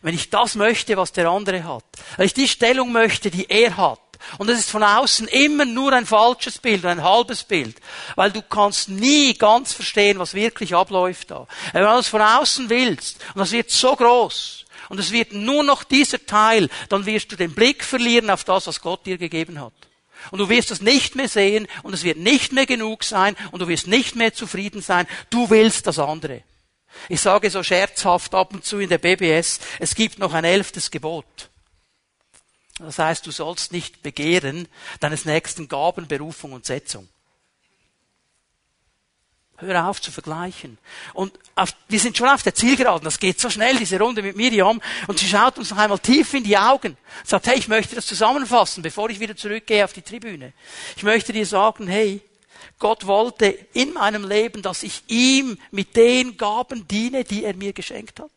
[0.00, 1.84] wenn ich das möchte, was der andere hat,
[2.16, 4.00] wenn ich die Stellung möchte, die er hat,
[4.38, 7.76] und es ist von außen immer nur ein falsches Bild, ein halbes Bild.
[8.16, 11.46] Weil du kannst nie ganz verstehen, was wirklich abläuft da.
[11.72, 15.62] Wenn du es von außen willst, und das wird so groß, und es wird nur
[15.62, 19.60] noch dieser Teil, dann wirst du den Blick verlieren auf das, was Gott dir gegeben
[19.60, 19.72] hat.
[20.30, 23.60] Und du wirst es nicht mehr sehen, und es wird nicht mehr genug sein, und
[23.60, 25.06] du wirst nicht mehr zufrieden sein.
[25.30, 26.42] Du willst das andere.
[27.08, 30.90] Ich sage so scherzhaft ab und zu in der BBS, es gibt noch ein elftes
[30.90, 31.50] Gebot.
[32.82, 34.68] Das heißt, du sollst nicht begehren
[35.00, 37.08] deines nächsten Gaben, Berufung und Setzung.
[39.58, 40.76] Hör auf zu vergleichen.
[41.14, 43.04] Und auf, wir sind schon auf der Zielgeraden.
[43.04, 44.82] Das geht so schnell, diese Runde mit Miriam.
[45.06, 46.96] Und sie schaut uns noch einmal tief in die Augen.
[47.24, 50.52] Sagt, hey, ich möchte das zusammenfassen, bevor ich wieder zurückgehe auf die Tribüne.
[50.96, 52.20] Ich möchte dir sagen, hey,
[52.80, 57.72] Gott wollte in meinem Leben, dass ich ihm mit den Gaben diene, die er mir
[57.72, 58.30] geschenkt hat.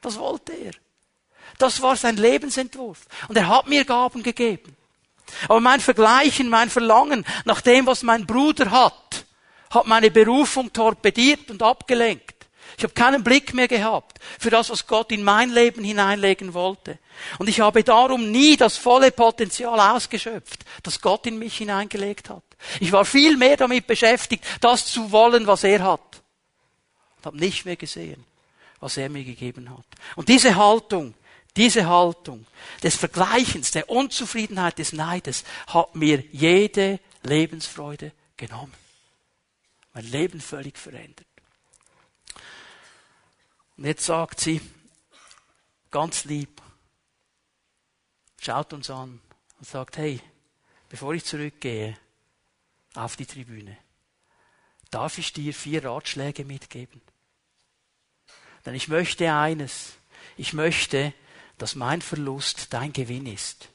[0.00, 0.72] Das wollte er.
[1.60, 3.06] Das war sein Lebensentwurf.
[3.28, 4.76] Und er hat mir Gaben gegeben.
[5.44, 9.26] Aber mein Vergleichen, mein Verlangen nach dem, was mein Bruder hat,
[9.70, 12.34] hat meine Berufung torpediert und abgelenkt.
[12.78, 16.98] Ich habe keinen Blick mehr gehabt für das, was Gott in mein Leben hineinlegen wollte.
[17.38, 22.42] Und ich habe darum nie das volle Potenzial ausgeschöpft, das Gott in mich hineingelegt hat.
[22.80, 26.22] Ich war viel mehr damit beschäftigt, das zu wollen, was er hat.
[27.18, 28.24] Und habe nicht mehr gesehen,
[28.80, 29.84] was er mir gegeben hat.
[30.16, 31.12] Und diese Haltung,
[31.56, 32.46] diese Haltung
[32.82, 38.74] des Vergleichens, der Unzufriedenheit, des Neides hat mir jede Lebensfreude genommen.
[39.92, 41.26] Mein Leben völlig verändert.
[43.76, 44.60] Und jetzt sagt sie,
[45.90, 46.60] ganz lieb,
[48.38, 49.20] schaut uns an
[49.58, 50.20] und sagt, hey,
[50.88, 51.96] bevor ich zurückgehe
[52.94, 53.76] auf die Tribüne,
[54.90, 57.00] darf ich dir vier Ratschläge mitgeben.
[58.66, 59.94] Denn ich möchte eines,
[60.36, 61.14] ich möchte,
[61.60, 63.68] dass mein Verlust dein Gewinn ist.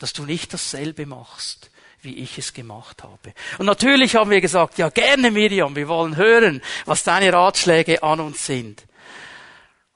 [0.00, 3.32] Dass du nicht dasselbe machst, wie ich es gemacht habe.
[3.58, 8.18] Und natürlich haben wir gesagt, ja gerne Miriam, wir wollen hören, was deine Ratschläge an
[8.18, 8.84] uns sind.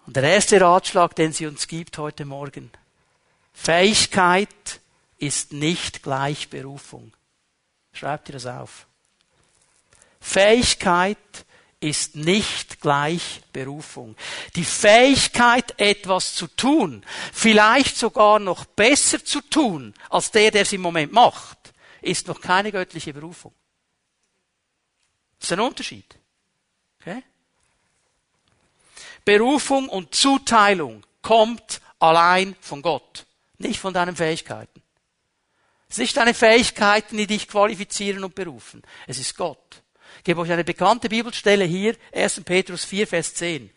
[0.06, 2.70] Und der erste Ratschlag, den sie uns gibt heute Morgen,
[3.52, 4.80] Fähigkeit
[5.18, 7.12] ist nicht gleich Berufung.
[7.92, 8.86] Schreibt ihr das auf.
[10.20, 11.18] Fähigkeit
[11.86, 14.16] ist nicht gleich Berufung.
[14.56, 20.72] Die Fähigkeit, etwas zu tun, vielleicht sogar noch besser zu tun, als der, der es
[20.72, 21.72] im Moment macht,
[22.02, 23.54] ist noch keine göttliche Berufung.
[25.38, 26.18] Das ist ein Unterschied.
[27.00, 27.22] Okay?
[29.24, 33.26] Berufung und Zuteilung kommt allein von Gott,
[33.58, 34.82] nicht von deinen Fähigkeiten.
[35.88, 38.82] Es ist nicht deine Fähigkeiten, die dich qualifizieren und berufen.
[39.06, 39.82] Es ist Gott.
[40.26, 42.42] Gebe euch eine bekannte Bibelstelle hier, 1.
[42.44, 43.70] Petrus 4, Vers 10.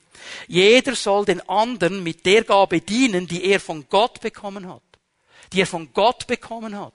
[0.47, 4.81] Jeder soll den anderen mit der Gabe dienen, die er von Gott bekommen hat.
[5.53, 6.93] Die er von Gott bekommen hat.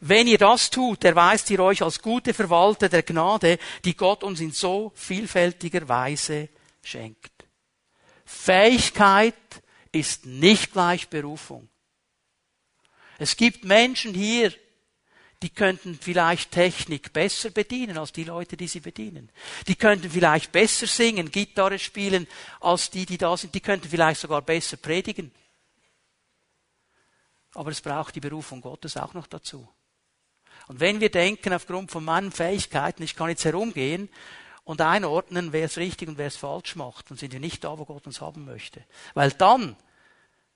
[0.00, 4.40] Wenn ihr das tut, erweist ihr euch als gute Verwalter der Gnade, die Gott uns
[4.40, 6.48] in so vielfältiger Weise
[6.82, 7.30] schenkt.
[8.24, 9.36] Fähigkeit
[9.92, 11.68] ist nicht gleich Berufung.
[13.16, 14.52] Es gibt Menschen hier,
[15.42, 19.30] die könnten vielleicht Technik besser bedienen als die Leute, die sie bedienen.
[19.68, 22.26] Die könnten vielleicht besser singen, Gitarre spielen
[22.60, 23.54] als die, die da sind.
[23.54, 25.30] Die könnten vielleicht sogar besser predigen.
[27.54, 29.68] Aber es braucht die Berufung Gottes auch noch dazu.
[30.68, 34.08] Und wenn wir denken, aufgrund von meinen Fähigkeiten, ich kann jetzt herumgehen
[34.64, 37.78] und einordnen, wer es richtig und wer es falsch macht, dann sind wir nicht da,
[37.78, 38.84] wo Gott uns haben möchte.
[39.14, 39.76] Weil dann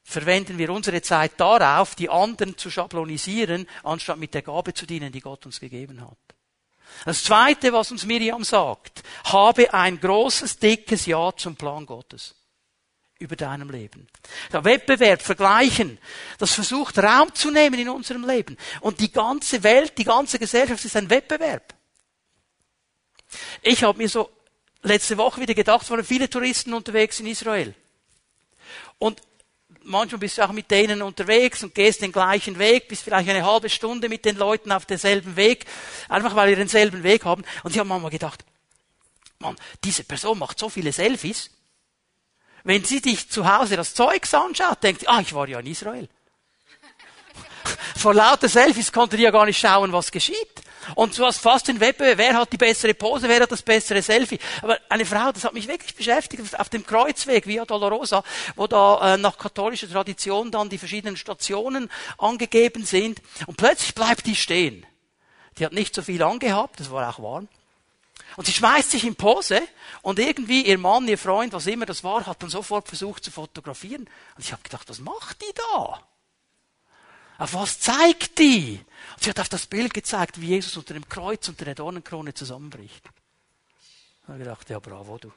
[0.03, 5.13] verwenden wir unsere Zeit darauf, die anderen zu schablonisieren, anstatt mit der Gabe zu dienen,
[5.13, 6.19] die Gott uns gegeben hat.
[7.05, 12.35] Das Zweite, was uns Miriam sagt, habe ein großes, dickes Ja zum Plan Gottes
[13.19, 14.09] über deinem Leben.
[14.51, 15.99] Der Wettbewerb, Vergleichen,
[16.39, 18.57] das versucht Raum zu nehmen in unserem Leben.
[18.81, 21.75] Und die ganze Welt, die ganze Gesellschaft ist ein Wettbewerb.
[23.63, 24.31] Ich habe mir so
[24.83, 27.75] letzte Woche wieder gedacht, es waren viele Touristen unterwegs in Israel.
[28.99, 29.21] Und
[29.85, 33.45] manchmal bist du auch mit denen unterwegs und gehst den gleichen Weg, bist vielleicht eine
[33.45, 35.67] halbe Stunde mit den Leuten auf demselben Weg,
[36.09, 37.45] einfach weil wir denselben Weg haben.
[37.63, 38.45] Und ich habe manchmal gedacht,
[39.39, 41.51] Mann, diese Person macht so viele Selfies.
[42.63, 46.09] Wenn sie dich zu Hause das Zeugs anschaut, denkt, ah, ich war ja in Israel.
[47.97, 50.63] Vor lauter Selfies konnte die ja gar nicht schauen, was geschieht.
[50.95, 54.03] Und du hast fast den Wettbewerb, wer hat die bessere Pose, wer hat das bessere
[54.03, 54.39] Selfie.
[54.63, 58.23] Aber eine Frau, das hat mich wirklich beschäftigt, auf dem Kreuzweg, Via Dolorosa,
[58.57, 63.21] wo da äh, nach katholischer Tradition dann die verschiedenen Stationen angegeben sind.
[63.47, 64.87] Und plötzlich bleibt die stehen.
[65.59, 67.49] Die hat nicht so viel angehabt, es war auch warm.
[68.37, 69.61] Und sie schmeißt sich in Pose
[70.03, 73.31] und irgendwie ihr Mann, ihr Freund, was immer das war, hat dann sofort versucht zu
[73.31, 74.09] fotografieren.
[74.37, 76.01] Und ich habe gedacht, was macht die da?
[77.39, 78.81] Auf was zeigt die?
[79.21, 83.05] Sie hat auf das Bild gezeigt, wie Jesus unter dem Kreuz, unter der Dornenkrone zusammenbricht.
[84.23, 85.31] Ich habe gedacht, ja bravo du.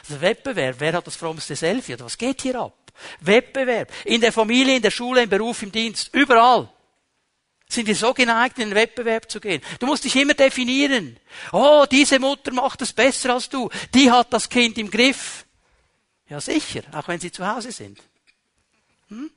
[0.00, 1.94] Also Wettbewerb, wer hat das frommste Selfie?
[1.94, 2.92] Oder was geht hier ab?
[3.20, 3.90] Wettbewerb.
[4.04, 6.68] In der Familie, in der Schule, im Beruf, im Dienst, überall.
[7.68, 9.60] Sind wir so geneigt, in den Wettbewerb zu gehen?
[9.80, 11.18] Du musst dich immer definieren.
[11.50, 13.70] Oh, diese Mutter macht es besser als du.
[13.92, 15.46] Die hat das Kind im Griff.
[16.28, 18.00] Ja, sicher, auch wenn sie zu Hause sind.
[19.08, 19.30] Hm?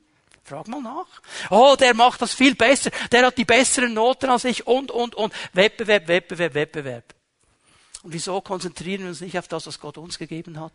[0.48, 1.06] Frag mal nach.
[1.50, 2.90] Oh, der macht das viel besser.
[3.12, 5.32] Der hat die besseren Noten als ich und, und, und.
[5.52, 7.14] Wettbewerb, Wettbewerb, Wettbewerb.
[8.02, 10.72] Und wieso konzentrieren wir uns nicht auf das, was Gott uns gegeben hat?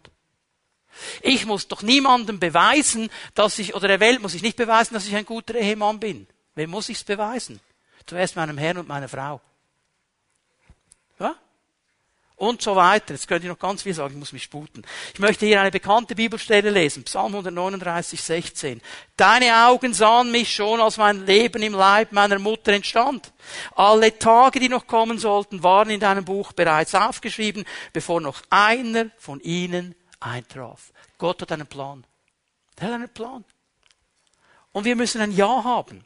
[1.21, 5.07] Ich muss doch niemandem beweisen, dass ich, oder der Welt muss ich nicht beweisen, dass
[5.07, 6.27] ich ein guter Ehemann bin.
[6.55, 7.59] Wem muss ich's beweisen?
[8.05, 9.41] Zuerst meinem Herrn und meiner Frau.
[12.35, 13.13] Und so weiter.
[13.13, 14.83] Jetzt könnte ich noch ganz viel sagen, ich muss mich sputen.
[15.13, 18.81] Ich möchte hier eine bekannte Bibelstelle lesen, Psalm 139, 16.
[19.15, 23.31] Deine Augen sahen mich schon, als mein Leben im Leib meiner Mutter entstand.
[23.75, 29.11] Alle Tage, die noch kommen sollten, waren in deinem Buch bereits aufgeschrieben, bevor noch einer
[29.17, 30.91] von ihnen eintraf.
[31.17, 32.03] Gott hat einen Plan.
[32.77, 33.45] Er hat einen Plan.
[34.71, 36.03] Und wir müssen ein Ja haben.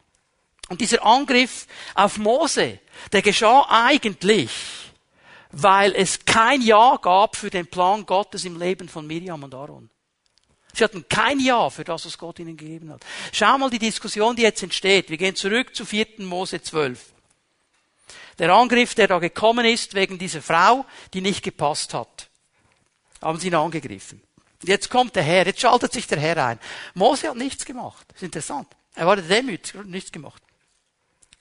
[0.70, 2.80] Und dieser Angriff auf Mose,
[3.14, 4.52] der geschah eigentlich
[5.62, 9.90] weil es kein Ja gab für den Plan Gottes im Leben von Miriam und Aaron.
[10.74, 13.04] Sie hatten kein Ja für das, was Gott ihnen gegeben hat.
[13.32, 15.10] Schau mal die Diskussion, die jetzt entsteht.
[15.10, 16.08] Wir gehen zurück zu 4.
[16.20, 17.14] Mose 12.
[18.38, 22.30] Der Angriff, der da gekommen ist wegen dieser Frau, die nicht gepasst hat.
[23.22, 24.22] Haben sie ihn angegriffen.
[24.62, 26.60] Jetzt kommt der Herr, jetzt schaltet sich der Herr ein.
[26.94, 28.06] Mose hat nichts gemacht.
[28.10, 28.68] Das ist interessant.
[28.94, 30.44] Er war demütig, nichts gemacht.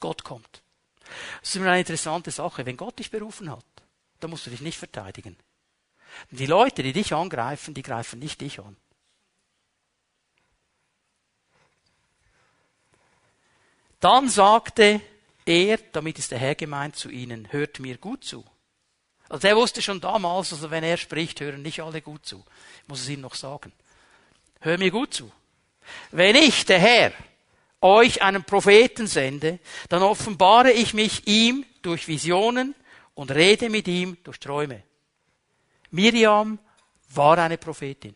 [0.00, 0.62] Gott kommt.
[1.40, 2.64] Das ist immer eine interessante Sache.
[2.64, 3.64] Wenn Gott dich berufen hat,
[4.20, 5.36] da musst du dich nicht verteidigen.
[6.30, 8.76] Die Leute, die dich angreifen, die greifen nicht dich an.
[14.00, 15.00] Dann sagte
[15.44, 18.44] er, damit ist der Herr gemeint zu ihnen, hört mir gut zu.
[19.28, 22.44] Also er wusste schon damals, also wenn er spricht, hören nicht alle gut zu.
[22.82, 23.72] Ich muss es ihnen noch sagen.
[24.60, 25.32] Hör mir gut zu.
[26.10, 27.12] Wenn ich, der Herr,
[27.80, 32.74] euch einen Propheten sende, dann offenbare ich mich ihm durch Visionen,
[33.16, 34.84] und rede mit ihm durch Träume.
[35.90, 36.58] Miriam
[37.08, 38.14] war eine Prophetin.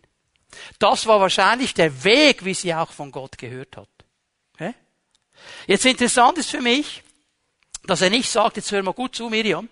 [0.78, 3.88] Das war wahrscheinlich der Weg, wie sie auch von Gott gehört hat.
[5.66, 7.02] Jetzt interessant ist für mich,
[7.84, 9.68] dass er nicht sagt, jetzt hör mal gut zu, Miriam.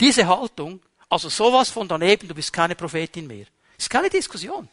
[0.00, 3.46] Diese Haltung, also sowas von daneben, du bist keine Prophetin mehr.
[3.78, 4.68] Ist keine Diskussion.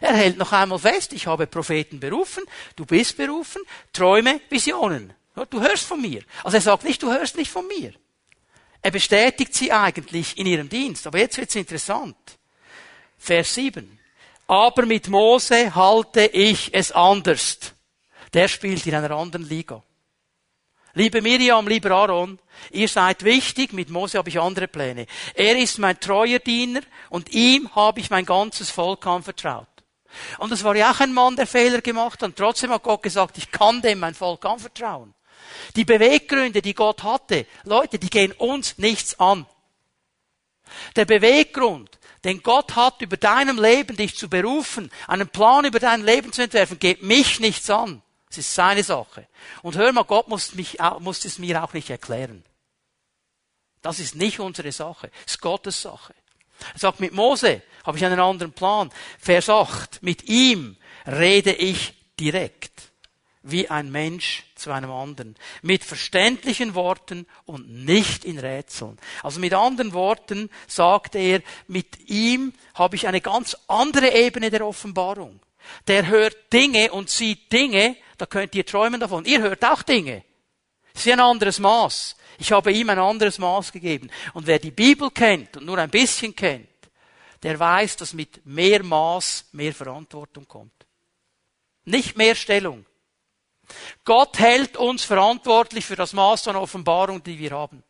[0.00, 2.44] Er hält noch einmal fest, ich habe Propheten berufen,
[2.76, 5.14] du bist berufen, Träume, Visionen.
[5.50, 6.22] Du hörst von mir.
[6.44, 7.92] Also er sagt nicht, du hörst nicht von mir.
[8.86, 11.08] Er bestätigt sie eigentlich in ihrem Dienst.
[11.08, 12.16] Aber jetzt wird's interessant.
[13.18, 13.98] Vers 7.
[14.46, 17.58] Aber mit Mose halte ich es anders.
[18.32, 19.82] Der spielt in einer anderen Liga.
[20.94, 22.38] Liebe Miriam, lieber Aaron,
[22.70, 25.06] ihr seid wichtig, mit Mose habe ich andere Pläne.
[25.34, 29.66] Er ist mein treuer Diener und ihm habe ich mein ganzes Volk anvertraut.
[30.38, 33.02] Und es war ja auch ein Mann, der Fehler gemacht hat und trotzdem hat Gott
[33.02, 35.15] gesagt, ich kann dem mein Volk anvertrauen.
[35.74, 39.46] Die Beweggründe, die Gott hatte, Leute, die gehen uns nichts an.
[40.96, 46.04] Der Beweggrund, den Gott hat, über deinem Leben dich zu berufen, einen Plan über dein
[46.04, 48.02] Leben zu entwerfen, geht mich nichts an.
[48.28, 49.28] Es ist seine Sache.
[49.62, 52.44] Und hör mal, Gott muss, mich, muss es mir auch nicht erklären.
[53.82, 55.10] Das ist nicht unsere Sache.
[55.24, 56.14] Es ist Gottes Sache.
[56.72, 58.90] Er sagt, mit Mose habe ich einen anderen Plan.
[59.18, 60.02] Vers 8.
[60.02, 60.76] Mit ihm
[61.06, 62.90] rede ich direkt
[63.48, 65.36] wie ein Mensch zu einem anderen.
[65.62, 68.98] Mit verständlichen Worten und nicht in Rätseln.
[69.22, 74.66] Also mit anderen Worten sagt er, mit ihm habe ich eine ganz andere Ebene der
[74.66, 75.40] Offenbarung.
[75.86, 79.24] Der hört Dinge und sieht Dinge, da könnt ihr träumen davon.
[79.24, 80.24] Ihr hört auch Dinge.
[80.94, 82.16] Es ist ein anderes Maß.
[82.38, 84.10] Ich habe ihm ein anderes Maß gegeben.
[84.34, 86.68] Und wer die Bibel kennt und nur ein bisschen kennt,
[87.42, 90.72] der weiß, dass mit mehr Maß mehr Verantwortung kommt.
[91.84, 92.84] Nicht mehr Stellung.
[94.04, 97.82] Gott hält uns verantwortlich für das Maß an Offenbarung, die wir haben.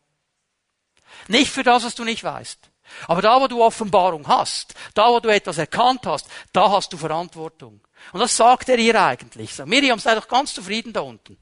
[1.27, 2.69] Nicht für das, was du nicht weißt.
[3.07, 6.97] Aber da, wo du Offenbarung hast, da, wo du etwas erkannt hast, da hast du
[6.97, 7.81] Verantwortung.
[8.13, 9.53] Und das sagt er hier eigentlich.
[9.53, 11.37] Sagt, Miriam, sei doch ganz zufrieden da unten.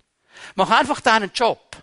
[0.55, 1.77] Mach einfach deinen Job.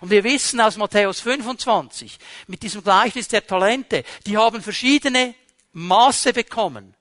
[0.00, 5.34] Und wir wissen aus Matthäus 25, mit diesem Gleichnis der Talente, die haben verschiedene
[5.72, 6.94] Maße bekommen.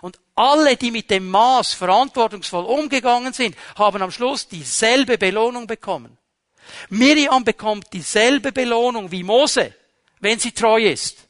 [0.00, 6.18] Und alle, die mit dem Maß verantwortungsvoll umgegangen sind, haben am Schluss dieselbe Belohnung bekommen.
[6.90, 9.74] Miriam bekommt dieselbe Belohnung wie Mose,
[10.20, 11.28] wenn sie treu ist.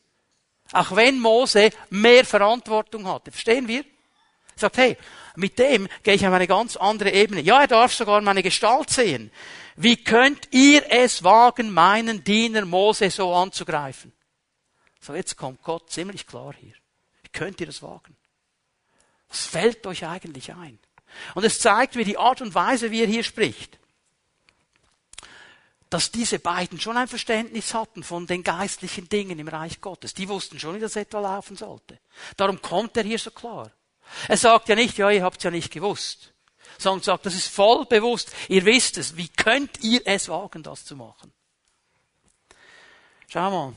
[0.73, 3.31] Auch wenn Mose mehr Verantwortung hatte.
[3.31, 3.81] Verstehen wir?
[3.81, 4.97] Er sagt, hey,
[5.37, 7.41] mit dem gehe ich auf eine ganz andere Ebene.
[7.41, 9.31] Ja, er darf sogar meine Gestalt sehen.
[9.77, 14.13] Wie könnt ihr es wagen, meinen Diener Mose so anzugreifen?
[15.01, 16.75] So, jetzt kommt Gott ziemlich klar hier.
[17.23, 18.17] Wie könnt ihr das wagen?
[19.29, 20.79] Was fällt euch eigentlich ein?
[21.35, 23.79] Und es zeigt mir die Art und Weise, wie er hier spricht.
[25.91, 30.15] Dass diese beiden schon ein Verständnis hatten von den geistlichen Dingen im Reich Gottes.
[30.15, 31.99] Die wussten schon, wie das etwa laufen sollte.
[32.37, 33.71] Darum kommt er hier so klar.
[34.29, 36.33] Er sagt ja nicht, ja, ihr habt's ja nicht gewusst.
[36.79, 38.33] Sondern sagt, das ist voll bewusst.
[38.49, 39.17] Ihr wisst es.
[39.17, 41.33] Wie könnt ihr es wagen, das zu machen?
[43.29, 43.75] Schau mal.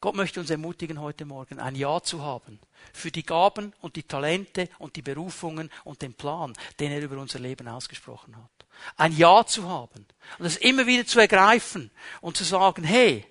[0.00, 2.58] Gott möchte uns ermutigen, heute Morgen ein Ja zu haben
[2.94, 7.18] für die Gaben und die Talente und die Berufungen und den Plan, den er über
[7.18, 8.50] unser Leben ausgesprochen hat.
[8.96, 10.06] Ein Ja zu haben
[10.38, 11.90] und das immer wieder zu ergreifen
[12.22, 13.26] und zu sagen, hey,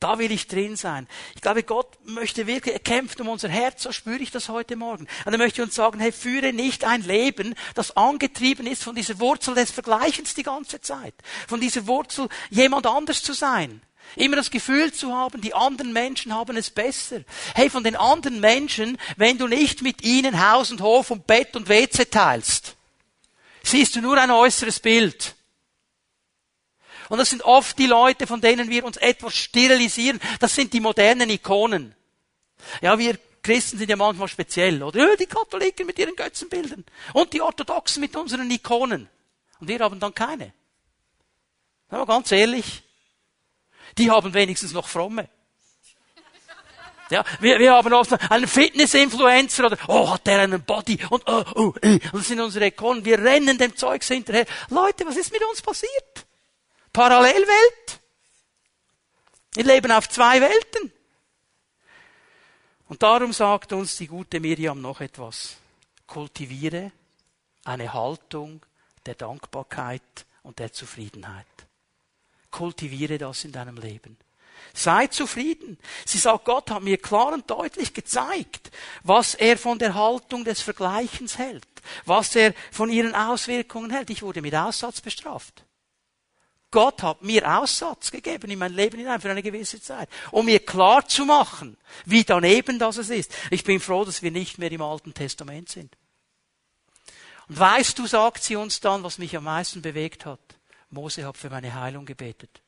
[0.00, 1.08] da will ich drin sein.
[1.34, 4.76] Ich glaube, Gott möchte wirklich, er kämpft um unser Herz, so spüre ich das heute
[4.76, 5.08] Morgen.
[5.24, 9.18] Und er möchte uns sagen, hey, führe nicht ein Leben, das angetrieben ist von dieser
[9.18, 11.14] Wurzel des Vergleichens die ganze Zeit.
[11.48, 13.80] Von dieser Wurzel, jemand anders zu sein.
[14.16, 17.20] Immer das Gefühl zu haben, die anderen Menschen haben es besser.
[17.54, 21.56] Hey, von den anderen Menschen, wenn du nicht mit ihnen Haus und Hof und Bett
[21.56, 22.76] und WC teilst,
[23.62, 25.34] siehst du nur ein äußeres Bild.
[27.08, 30.20] Und das sind oft die Leute, von denen wir uns etwas sterilisieren.
[30.40, 31.94] Das sind die modernen Ikonen.
[32.80, 35.16] Ja, wir Christen sind ja manchmal speziell, oder?
[35.16, 36.82] Die Katholiken mit ihren Götzenbildern.
[37.12, 39.08] Und die Orthodoxen mit unseren Ikonen.
[39.60, 40.52] Und wir haben dann keine.
[41.90, 42.82] Aber ganz ehrlich,
[43.98, 45.28] die haben wenigstens noch fromme.
[47.10, 51.44] Ja, wir, wir haben oft einen Fitness-Influencer oder, oh, hat der einen Body und, oh,
[51.54, 52.00] oh, äh.
[52.12, 53.04] und das sind unsere Ikonen.
[53.04, 54.46] Wir rennen dem Zeugs hinterher.
[54.70, 56.26] Leute, was ist mit uns passiert?
[56.92, 58.00] Parallelwelt?
[59.54, 60.92] Wir leben auf zwei Welten.
[62.88, 65.56] Und darum sagt uns die gute Miriam noch etwas.
[66.06, 66.90] Kultiviere
[67.64, 68.64] eine Haltung
[69.06, 71.46] der Dankbarkeit und der Zufriedenheit.
[72.54, 74.16] Kultiviere das in deinem Leben.
[74.72, 75.76] Sei zufrieden.
[76.04, 78.70] Sie sagt, Gott hat mir klar und deutlich gezeigt,
[79.02, 81.66] was er von der Haltung des Vergleichens hält,
[82.04, 84.10] was er von ihren Auswirkungen hält.
[84.10, 85.64] Ich wurde mit Aussatz bestraft.
[86.70, 90.64] Gott hat mir Aussatz gegeben in mein Leben hinein für eine gewisse Zeit, um mir
[90.64, 93.32] klar zu machen, wie daneben das es ist.
[93.50, 95.96] Ich bin froh, dass wir nicht mehr im Alten Testament sind.
[97.48, 100.40] Und weißt du, sagt sie uns dann, was mich am meisten bewegt hat?
[100.94, 102.62] Mose hat für meine Heilung gebetet.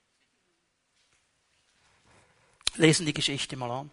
[2.74, 3.90] Lesen die Geschichte mal an.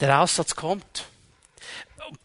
[0.00, 1.06] Der Aussatz kommt.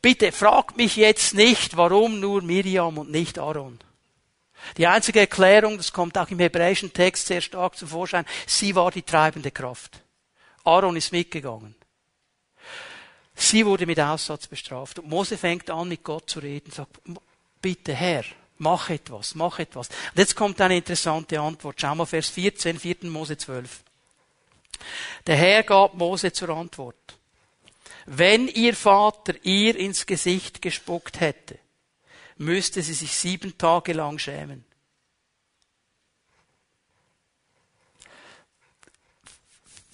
[0.02, 3.80] Bitte fragt mich jetzt nicht, warum nur Miriam und nicht Aaron.
[4.78, 8.92] Die einzige Erklärung, das kommt auch im hebräischen Text sehr stark zum Vorschein, sie war
[8.92, 10.02] die treibende Kraft.
[10.64, 11.76] Aaron ist mitgegangen.
[13.36, 15.00] Sie wurde mit Aussatz bestraft.
[15.00, 17.00] Und Mose fängt an, mit Gott zu reden, sagt,
[17.62, 18.26] bitte Herr,
[18.60, 19.88] Mach etwas, mach etwas.
[19.88, 21.80] Und jetzt kommt eine interessante Antwort.
[21.80, 22.98] Schau mal Vers 14, 4.
[23.04, 23.84] Mose 12.
[25.26, 27.18] Der Herr gab Mose zur Antwort.
[28.06, 31.58] Wenn ihr Vater ihr ins Gesicht gespuckt hätte,
[32.36, 34.66] müsste sie sich sieben Tage lang schämen.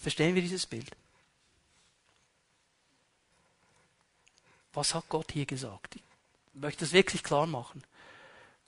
[0.02, 0.90] Verstehen wir dieses Bild?
[4.74, 5.98] Was hat Gott hier gesagt?
[5.98, 6.02] Ich
[6.54, 7.84] möchte das wirklich klar machen.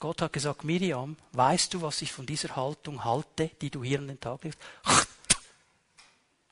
[0.00, 3.98] Gott hat gesagt, Miriam, weißt du, was ich von dieser Haltung halte, die du hier
[3.98, 4.58] an den Tag legst?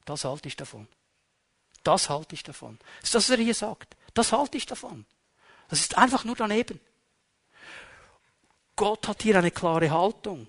[0.04, 0.86] Das halte ich davon.
[1.82, 2.78] Das halte ich davon.
[3.00, 3.96] Das ist das, was er hier sagt.
[4.14, 5.04] Das halte ich davon.
[5.68, 6.80] Das ist einfach nur daneben.
[8.76, 10.46] Gott hat hier eine klare Haltung.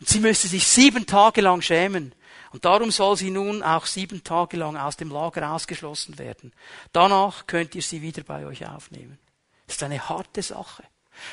[0.00, 2.14] Und sie müsste sich sieben Tage lang schämen.
[2.52, 6.52] Und darum soll sie nun auch sieben Tage lang aus dem Lager ausgeschlossen werden.
[6.92, 9.18] Danach könnt ihr sie wieder bei euch aufnehmen.
[9.66, 10.84] Das ist eine harte Sache.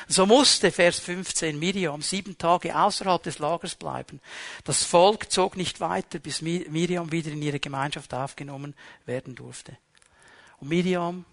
[0.08, 4.20] So musste, Vers 15, Miriam sieben Tage außerhalb des Lagers bleiben.
[4.64, 8.74] Das Volk zog nicht weiter, bis Miriam wieder in ihre Gemeinschaft aufgenommen
[9.06, 9.76] werden durfte.
[10.58, 11.24] Und Miriam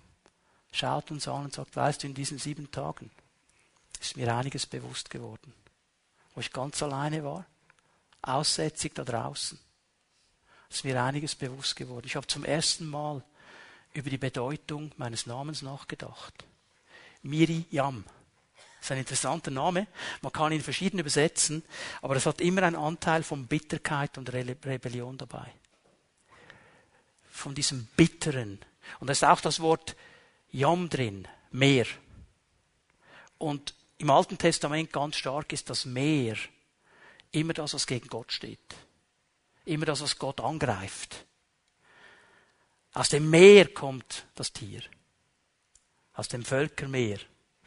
[0.71, 3.11] schaut uns an und sagt, weißt du, in diesen sieben Tagen
[3.99, 5.53] ist mir einiges bewusst geworden,
[6.33, 7.45] wo ich ganz alleine war,
[8.21, 9.59] aussätzig da draußen.
[10.69, 12.05] Ist mir einiges bewusst geworden.
[12.05, 13.23] Ich habe zum ersten Mal
[13.93, 16.45] über die Bedeutung meines Namens nachgedacht.
[17.23, 18.03] Miriam.
[18.79, 19.87] Das ist ein interessanter Name.
[20.21, 21.63] Man kann ihn verschieden übersetzen,
[22.01, 25.51] aber es hat immer einen Anteil von Bitterkeit und Rebellion dabei.
[27.29, 28.59] Von diesem Bitteren.
[28.99, 29.95] Und da ist auch das Wort
[30.51, 31.85] Yam drin, Meer.
[33.37, 36.37] Und im Alten Testament ganz stark ist das Meer
[37.31, 38.75] immer das, was gegen Gott steht.
[39.65, 41.25] Immer das, was Gott angreift.
[42.93, 44.81] Aus dem Meer kommt das Tier.
[46.13, 47.19] Aus dem Völkermeer.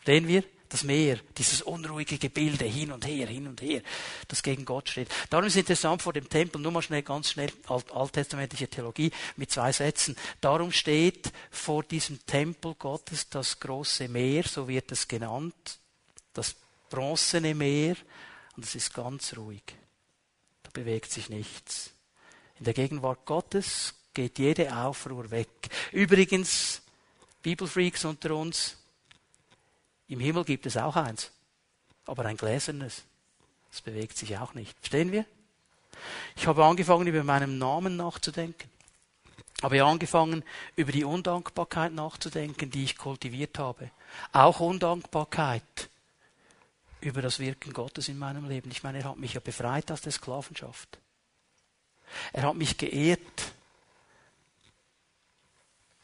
[0.05, 0.43] Sehen wir?
[0.73, 3.83] Das Meer, dieses unruhige Gebilde hin und her, hin und her,
[4.29, 5.11] das gegen Gott steht.
[5.29, 9.13] Darum ist es interessant vor dem Tempel, nur mal schnell, ganz schnell, alt, alttestamentliche Theologie
[9.37, 10.17] mit zwei Sätzen.
[10.41, 15.79] Darum steht vor diesem Tempel Gottes das große Meer, so wird es genannt,
[16.33, 16.57] das
[16.89, 17.97] bronzene Meer,
[18.57, 19.65] und es ist ganz ruhig.
[20.63, 21.91] Da bewegt sich nichts.
[22.59, 25.51] In der Gegenwart Gottes geht jede Aufruhr weg.
[25.91, 26.81] Übrigens,
[27.43, 28.79] Bibelfreaks unter uns,
[30.13, 31.31] im Himmel gibt es auch eins,
[32.05, 33.05] aber ein gläsernes.
[33.71, 34.77] Das bewegt sich auch nicht.
[34.79, 35.25] Verstehen wir?
[36.37, 38.69] Ich habe angefangen, über meinen Namen nachzudenken.
[39.63, 40.45] Habe angefangen,
[40.77, 43.91] über die Undankbarkeit nachzudenken, die ich kultiviert habe.
[44.33, 45.89] Auch Undankbarkeit
[47.01, 48.71] über das Wirken Gottes in meinem Leben.
[48.71, 50.99] Ich meine, er hat mich ja befreit aus der Sklavenschaft.
[52.35, 53.53] Er hat mich geehrt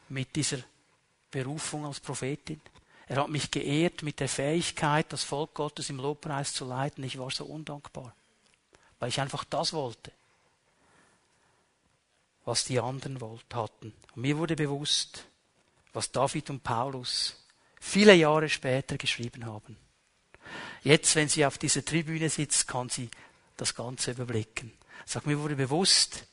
[0.07, 0.59] mit dieser
[1.29, 2.59] Berufung als Prophetin.
[3.09, 7.03] Er hat mich geehrt mit der Fähigkeit, das Volk Gottes im Lobpreis zu leiten.
[7.03, 8.13] Ich war so undankbar,
[8.99, 10.11] weil ich einfach das wollte,
[12.45, 13.19] was die anderen
[13.51, 13.93] hatten.
[14.15, 15.25] Und mir wurde bewusst,
[15.91, 17.35] was David und Paulus
[17.79, 19.75] viele Jahre später geschrieben haben.
[20.83, 23.09] Jetzt, wenn sie auf dieser Tribüne sitzt, kann sie
[23.57, 24.71] das Ganze überblicken.
[25.05, 26.27] Sag mir wurde bewusst,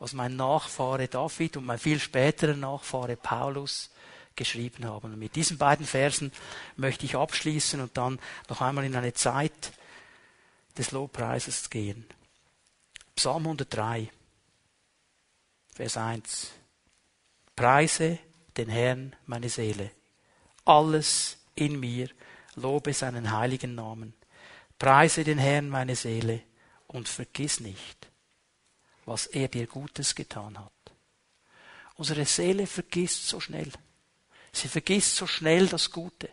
[0.00, 3.90] was mein Nachfahre David und mein viel späterer Nachfahre Paulus
[4.36, 5.12] geschrieben haben.
[5.12, 6.32] Und mit diesen beiden Versen
[6.76, 8.18] möchte ich abschließen und dann
[8.48, 9.72] noch einmal in eine Zeit
[10.76, 12.06] des Lobpreises gehen.
[13.14, 14.10] Psalm 103,
[15.74, 16.52] Vers 1.
[17.54, 18.18] Preise
[18.56, 19.90] den Herrn meine Seele.
[20.64, 22.10] Alles in mir
[22.54, 24.14] lobe seinen heiligen Namen.
[24.78, 26.42] Preise den Herrn meine Seele
[26.86, 28.10] und vergiss nicht,
[29.04, 30.72] was er dir Gutes getan hat.
[31.94, 33.72] Unsere Seele vergisst so schnell.
[34.56, 36.30] Sie vergisst so schnell das Gute,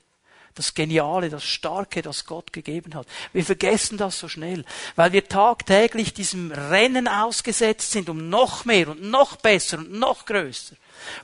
[0.56, 3.06] das Geniale, das Starke, das Gott gegeben hat.
[3.34, 4.64] Wir vergessen das so schnell,
[4.96, 10.26] weil wir tagtäglich diesem Rennen ausgesetzt sind, um noch mehr und noch besser und noch
[10.26, 10.76] größer.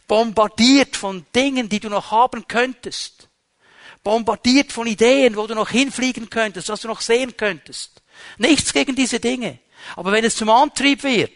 [0.08, 3.30] Bombardiert von Dingen, die du noch haben könntest.
[4.04, 8.02] Bombardiert von Ideen, wo du noch hinfliegen könntest, was du noch sehen könntest.
[8.38, 9.60] Nichts gegen diese Dinge.
[9.95, 11.32] Aber wenn es zum Antrieb wird,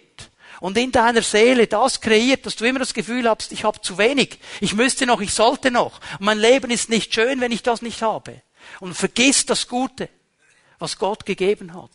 [0.63, 3.97] und in deiner Seele das kreiert, dass du immer das Gefühl hast, ich habe zu
[3.97, 5.99] wenig, ich müsste noch, ich sollte noch.
[6.19, 8.41] Mein Leben ist nicht schön, wenn ich das nicht habe.
[8.79, 10.07] Und vergiss das Gute,
[10.79, 11.91] was Gott gegeben hat.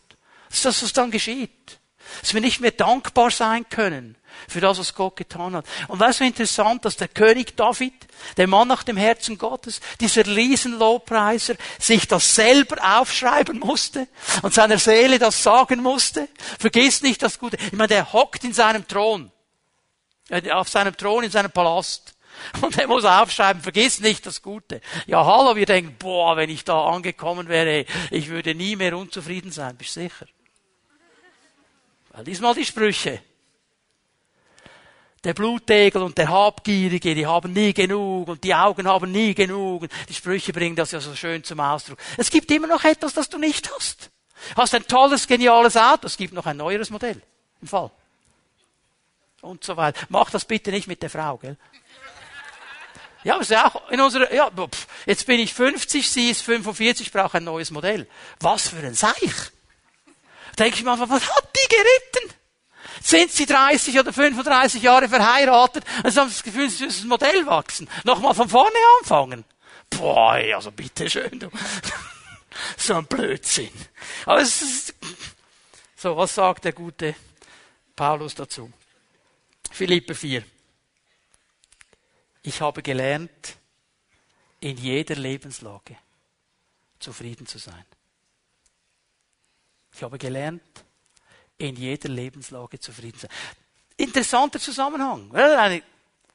[0.49, 1.78] Das ist das, was dann geschieht.
[2.21, 4.15] Dass wir nicht mehr dankbar sein können
[4.47, 5.65] für das, was Gott getan hat.
[5.87, 7.93] Und weißt du, interessant, dass der König David,
[8.37, 14.07] der Mann nach dem Herzen Gottes, dieser Riesenlobpreiser, sich das selber aufschreiben musste
[14.41, 16.27] und seiner Seele das sagen musste.
[16.59, 17.57] Vergiss nicht das Gute.
[17.57, 19.31] Ich meine, der hockt in seinem Thron,
[20.51, 22.15] auf seinem Thron in seinem Palast.
[22.61, 24.79] Und er muss aufschreiben, vergiss nicht das Gute.
[25.07, 29.51] Ja, hallo, wir denken, boah, wenn ich da angekommen wäre, ich würde nie mehr unzufrieden
[29.51, 29.75] sein.
[29.75, 30.25] Bist sicher?
[32.25, 33.21] Diesmal die Sprüche.
[35.23, 39.87] Der Blutegel und der Habgierige, die haben nie genug und die Augen haben nie genug.
[40.07, 41.99] Die Sprüche bringen das ja so schön zum Ausdruck.
[42.17, 44.11] Es gibt immer noch etwas, das du nicht hast.
[44.55, 47.21] Hast ein tolles, geniales Auto, es gibt noch ein neueres Modell
[47.61, 47.91] im Fall.
[49.41, 49.99] Und so weiter.
[50.09, 51.57] Mach das bitte nicht mit der Frau, gell?
[53.23, 56.41] Ja, aber ist ja auch in unserer, ja, pff, jetzt bin ich 50, sie ist
[56.41, 58.07] 45, ich brauche ein neues Modell.
[58.39, 59.51] Was für ein Seich.
[60.59, 62.39] Denke ich mal, was hat die geritten?
[63.01, 67.19] Sind sie 30 oder 35 Jahre verheiratet, dann haben sie das Gefühl, sie müssen das
[67.19, 67.89] Modell wachsen.
[68.03, 69.45] Nochmal von vorne anfangen.
[69.89, 71.49] Boah, also bitte schön, du.
[72.77, 73.71] so ein Blödsinn.
[74.25, 74.95] Aber es ist,
[75.95, 77.15] so, was sagt der gute
[77.95, 78.71] Paulus dazu?
[79.71, 80.43] Philippe 4.
[82.43, 83.57] Ich habe gelernt,
[84.59, 85.95] in jeder Lebenslage
[86.99, 87.85] zufrieden zu sein.
[89.99, 90.61] Ich habe gelernt,
[91.57, 93.35] in jeder Lebenslage zufrieden zu sein.
[93.97, 95.35] Interessanter Zusammenhang.
[95.35, 95.83] Eine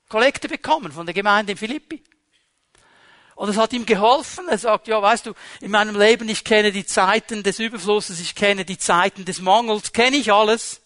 [0.06, 2.04] Kollekte bekommen von der Gemeinde in Philippi.
[3.36, 4.48] Und es hat ihm geholfen.
[4.50, 8.34] Er sagt, ja, weißt du, in meinem Leben, ich kenne die Zeiten des Überflusses, ich
[8.34, 10.82] kenne die Zeiten des Mangels, kenne ich alles.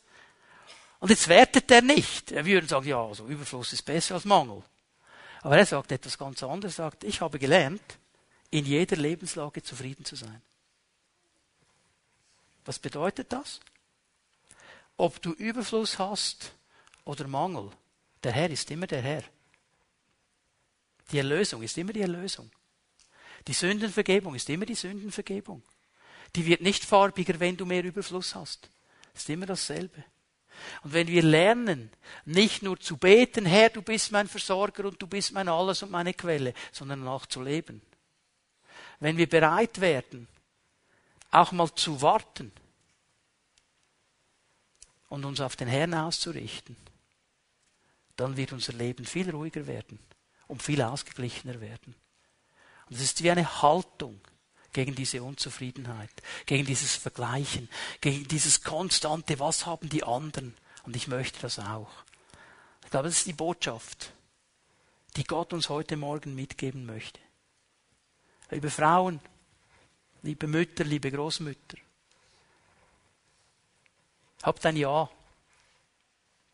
[1.01, 2.31] Und jetzt wertet er nicht.
[2.31, 4.63] Er würde sagen, ja, also Überfluss ist besser als Mangel.
[5.43, 6.79] Aber er sagt etwas ganz anderes.
[6.79, 7.83] Er sagt, ich habe gelernt,
[8.53, 10.41] in jeder Lebenslage zufrieden zu sein.
[12.69, 13.61] Was bedeutet das?
[14.99, 16.53] Ob du Überfluss hast
[17.07, 17.71] oder Mangel,
[18.23, 19.25] der Herr ist immer der Herr.
[21.11, 22.51] Die Erlösung ist immer die Erlösung.
[23.47, 25.63] Die Sündenvergebung ist immer die Sündenvergebung.
[26.37, 28.69] Die wird nicht farbiger, wenn du mehr Überfluss hast.
[29.15, 30.05] Ist immer dasselbe.
[30.83, 31.91] Und wenn wir lernen,
[32.27, 35.91] nicht nur zu beten, Herr, du bist mein Versorger und du bist mein Alles und
[35.91, 37.81] meine Quelle, sondern auch zu leben.
[39.01, 40.29] Wenn wir bereit werden,
[41.31, 42.53] auch mal zu warten
[45.09, 46.77] und uns auf den Herrn auszurichten,
[48.17, 49.99] dann wird unser Leben viel ruhiger werden
[50.47, 51.95] und viel ausgeglichener werden.
[52.89, 54.21] Und es ist wie eine Haltung
[54.73, 56.11] gegen diese Unzufriedenheit,
[56.47, 57.69] gegen dieses Vergleichen,
[58.01, 60.57] gegen dieses konstante, was haben die anderen?
[60.85, 61.91] Und ich möchte das auch.
[62.85, 64.13] Ich glaube, das ist die Botschaft,
[65.17, 67.21] die Gott uns heute Morgen mitgeben möchte.
[68.51, 69.21] Liebe Frauen,
[70.23, 71.77] liebe Mütter, liebe Großmütter,
[74.43, 75.09] habt ein Ja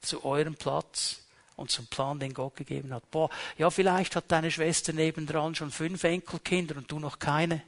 [0.00, 1.20] zu eurem Platz
[1.56, 3.10] und zum Plan, den Gott gegeben hat.
[3.10, 7.62] Boah, ja, vielleicht hat deine Schwester nebendran schon fünf Enkelkinder und du noch keine.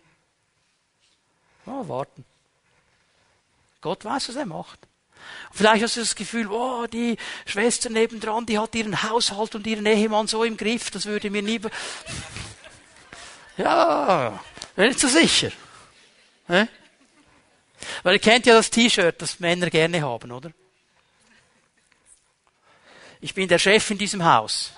[1.66, 2.24] Oh, warten.
[3.80, 4.80] Gott weiß, was er macht.
[5.52, 7.16] Vielleicht hast du das Gefühl, oh, die
[7.46, 11.42] Schwester nebendran, die hat ihren Haushalt und ihren Ehemann so im Griff, das würde mir
[11.42, 11.60] nie.
[13.56, 14.38] ja,
[14.74, 15.50] bin nicht so sicher.
[16.48, 20.50] Weil ihr kennt ja das T-Shirt, das Männer gerne haben, oder?
[23.20, 24.72] Ich bin der Chef in diesem Haus.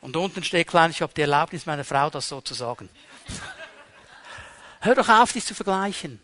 [0.00, 2.88] Und unten steht klein, ich habe die Erlaubnis meiner Frau, das so zu sagen.
[4.80, 6.20] Hör doch auf, dich zu vergleichen.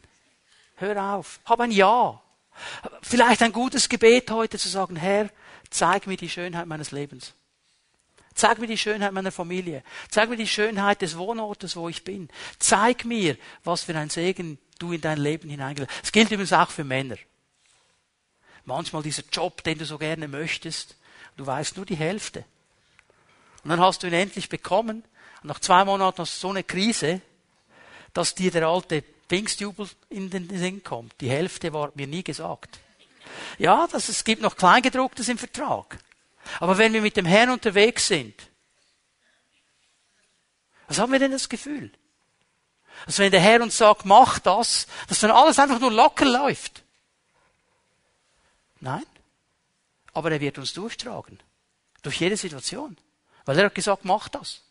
[0.77, 1.41] Hör auf.
[1.45, 2.21] Hab ein Ja.
[3.03, 5.31] Vielleicht ein gutes Gebet heute zu sagen, Herr,
[5.71, 7.35] zeig mir die Schönheit meines Lebens.
[8.35, 9.83] Zeig mir die Schönheit meiner Familie.
[10.11, 12.29] Zeig mir die Schönheit des Wohnortes, wo ich bin.
[12.59, 16.03] Zeig mir, was für ein Segen du in dein Leben hineingelegt hast.
[16.03, 17.17] Das gilt übrigens auch für Männer.
[18.65, 20.97] Manchmal dieser Job, den du so gerne möchtest,
[21.37, 22.45] du weißt nur die Hälfte.
[23.65, 25.05] Und dann hast du ihn endlich bekommen.
[25.43, 27.21] Und nach zwei Monaten hast du so eine Krise,
[28.13, 31.15] dass dir der alte Pfingstjubel in den Sinn kommt.
[31.21, 32.79] Die Hälfte war mir nie gesagt.
[33.59, 35.99] Ja, das, es gibt noch Kleingedrucktes im Vertrag.
[36.61, 38.35] Aber wenn wir mit dem Herrn unterwegs sind,
[40.87, 41.93] was haben wir denn das Gefühl?
[43.07, 46.83] Dass wenn der Herr uns sagt, mach das, dass dann alles einfach nur locker läuft.
[48.81, 49.07] Nein.
[50.13, 51.39] Aber er wird uns durchtragen.
[52.03, 52.97] Durch jede Situation.
[53.45, 54.63] Weil er hat gesagt, mach das.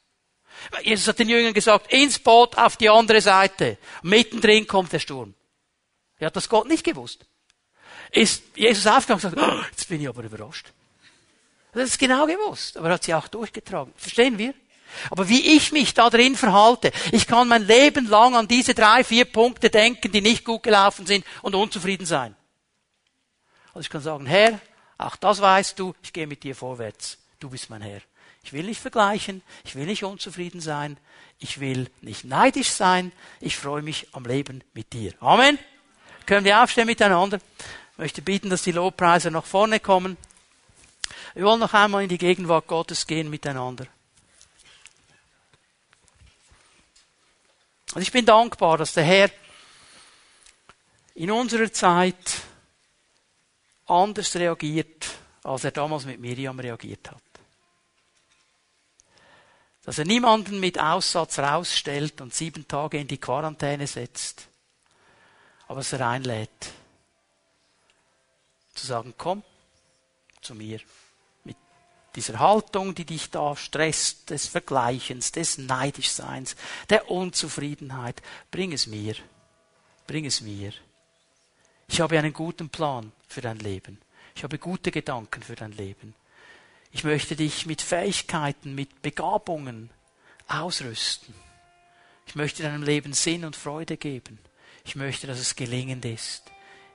[0.84, 3.78] Jesus hat den Jüngern gesagt, ins Boot auf die andere Seite.
[4.01, 5.34] Mittendrin kommt der Sturm.
[6.17, 7.25] Er hat das Gott nicht gewusst.
[8.11, 10.71] Ist Jesus aufgegangen und gesagt, oh, jetzt bin ich aber überrascht.
[11.73, 13.93] Er hat es genau gewusst, aber er hat sie auch durchgetragen.
[13.97, 14.53] Verstehen wir?
[15.10, 19.04] Aber wie ich mich da drin verhalte, ich kann mein Leben lang an diese drei,
[19.04, 22.36] vier Punkte denken, die nicht gut gelaufen sind und unzufrieden sein.
[23.74, 24.60] Und ich kann sagen, Herr,
[24.98, 27.18] auch das weißt du, ich gehe mit dir vorwärts.
[27.39, 28.02] Du bist mein Herr.
[28.43, 30.98] Ich will nicht vergleichen, ich will nicht unzufrieden sein,
[31.39, 35.14] ich will nicht neidisch sein, ich freue mich am Leben mit dir.
[35.20, 35.60] Amen.
[36.26, 37.39] Können wir aufstehen miteinander?
[37.91, 40.18] Ich möchte bitten, dass die Lobpreise nach vorne kommen.
[41.34, 43.86] Wir wollen noch einmal in die Gegenwart Gottes gehen miteinander.
[47.94, 49.32] Und ich bin dankbar, dass der Herr
[51.16, 52.42] in unserer Zeit
[53.86, 55.10] anders reagiert,
[55.44, 57.22] als er damals mit Miriam reagiert hat
[59.88, 64.50] dass er niemanden mit Aussatz rausstellt und sieben Tage in die Quarantäne setzt,
[65.70, 66.74] aber dass er einlädt,
[68.74, 69.44] zu sagen, komm
[70.42, 70.82] zu mir.
[72.18, 76.55] Dieser Haltung, die dich da stresst, des Vergleichens, des Neidischseins,
[76.89, 79.13] der Unzufriedenheit, bring es mir.
[80.07, 80.74] Bring es mir.
[81.88, 84.01] Ich habe einen guten Plan für dein Leben.
[84.36, 86.15] Ich habe gute Gedanken für dein Leben.
[86.91, 89.91] Ich möchte dich mit Fähigkeiten, mit Begabungen
[90.47, 91.36] ausrüsten.
[92.26, 94.39] Ich möchte deinem Leben Sinn und Freude geben.
[94.86, 96.45] Ich möchte, dass es gelingend ist.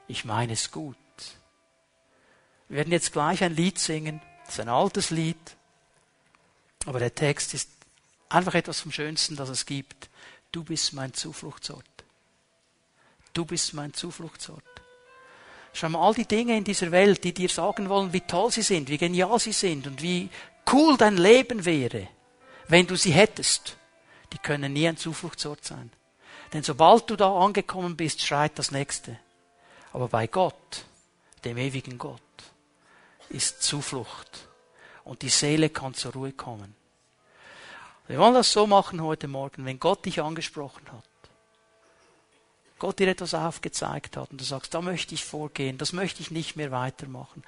[0.08, 0.96] Ich meine es gut.
[2.68, 4.20] Wir werden jetzt gleich ein Lied singen.
[4.52, 5.56] Das ist ein altes Lied.
[6.84, 7.70] Aber der Text ist
[8.28, 10.10] einfach etwas vom Schönsten, das es gibt.
[10.50, 11.86] Du bist mein Zufluchtsort.
[13.32, 14.62] Du bist mein Zufluchtsort.
[15.72, 18.60] Schau mal, all die Dinge in dieser Welt, die dir sagen wollen, wie toll sie
[18.60, 20.28] sind, wie genial sie sind und wie
[20.70, 22.08] cool dein Leben wäre,
[22.68, 23.78] wenn du sie hättest,
[24.34, 25.90] die können nie ein Zufluchtsort sein.
[26.52, 29.18] Denn sobald du da angekommen bist, schreit das Nächste.
[29.94, 30.84] Aber bei Gott,
[31.42, 32.20] dem ewigen Gott,
[33.32, 34.48] ist Zuflucht.
[35.04, 36.74] Und die Seele kann zur Ruhe kommen.
[38.06, 41.04] Wir wollen das so machen heute Morgen, wenn Gott dich angesprochen hat.
[42.78, 46.32] Gott dir etwas aufgezeigt hat und du sagst, da möchte ich vorgehen, das möchte ich
[46.32, 47.44] nicht mehr weitermachen.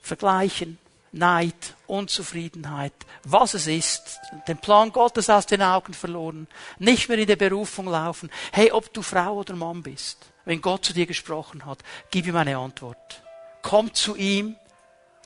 [0.00, 0.78] Vergleichen,
[1.12, 6.48] Neid, Unzufriedenheit, was es ist, den Plan Gottes aus den Augen verloren,
[6.78, 8.30] nicht mehr in der Berufung laufen.
[8.52, 11.78] Hey, ob du Frau oder Mann bist, wenn Gott zu dir gesprochen hat,
[12.10, 13.22] gib ihm eine Antwort.
[13.62, 14.56] Komm zu ihm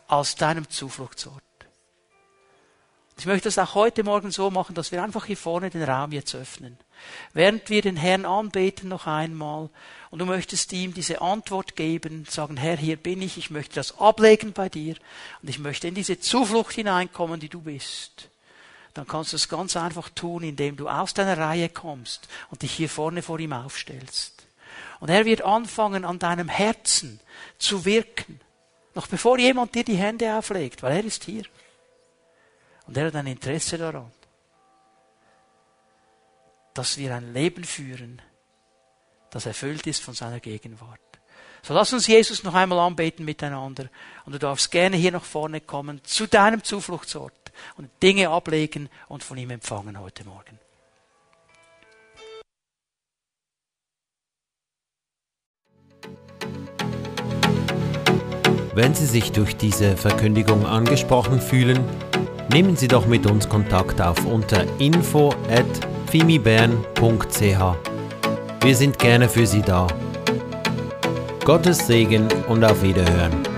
[0.09, 1.43] als deinem Zufluchtsort.
[3.19, 6.13] Ich möchte das auch heute Morgen so machen, dass wir einfach hier vorne den Raum
[6.13, 6.79] jetzt öffnen.
[7.33, 9.71] Während wir den Herrn anbeten noch einmal
[10.11, 13.99] und du möchtest ihm diese Antwort geben, sagen, Herr, hier bin ich, ich möchte das
[13.99, 14.95] ablegen bei dir
[15.43, 18.29] und ich möchte in diese Zuflucht hineinkommen, die du bist.
[18.95, 22.73] Dann kannst du es ganz einfach tun, indem du aus deiner Reihe kommst und dich
[22.73, 24.47] hier vorne vor ihm aufstellst.
[25.01, 27.21] Und er wird anfangen, an deinem Herzen
[27.59, 28.41] zu wirken,
[28.99, 31.45] noch bevor jemand dir die Hände auflegt, weil er ist hier.
[32.89, 34.11] Und er hat ein Interesse daran,
[36.75, 38.21] dass wir ein Leben führen,
[39.31, 40.99] das erfüllt ist von seiner Gegenwart.
[41.63, 43.89] So lass uns Jesus noch einmal anbeten miteinander.
[44.25, 49.23] Und du darfst gerne hier nach vorne kommen, zu deinem Zufluchtsort und Dinge ablegen und
[49.23, 50.59] von ihm empfangen heute Morgen.
[58.79, 61.81] Wenn Sie sich durch diese Verkündigung angesprochen fühlen,
[62.53, 65.67] nehmen Sie doch mit uns Kontakt auf unter info at
[66.09, 67.43] fimibern.ch.
[68.61, 69.89] Wir sind gerne für Sie da.
[71.45, 73.58] Gottes Segen und auf Wiederhören.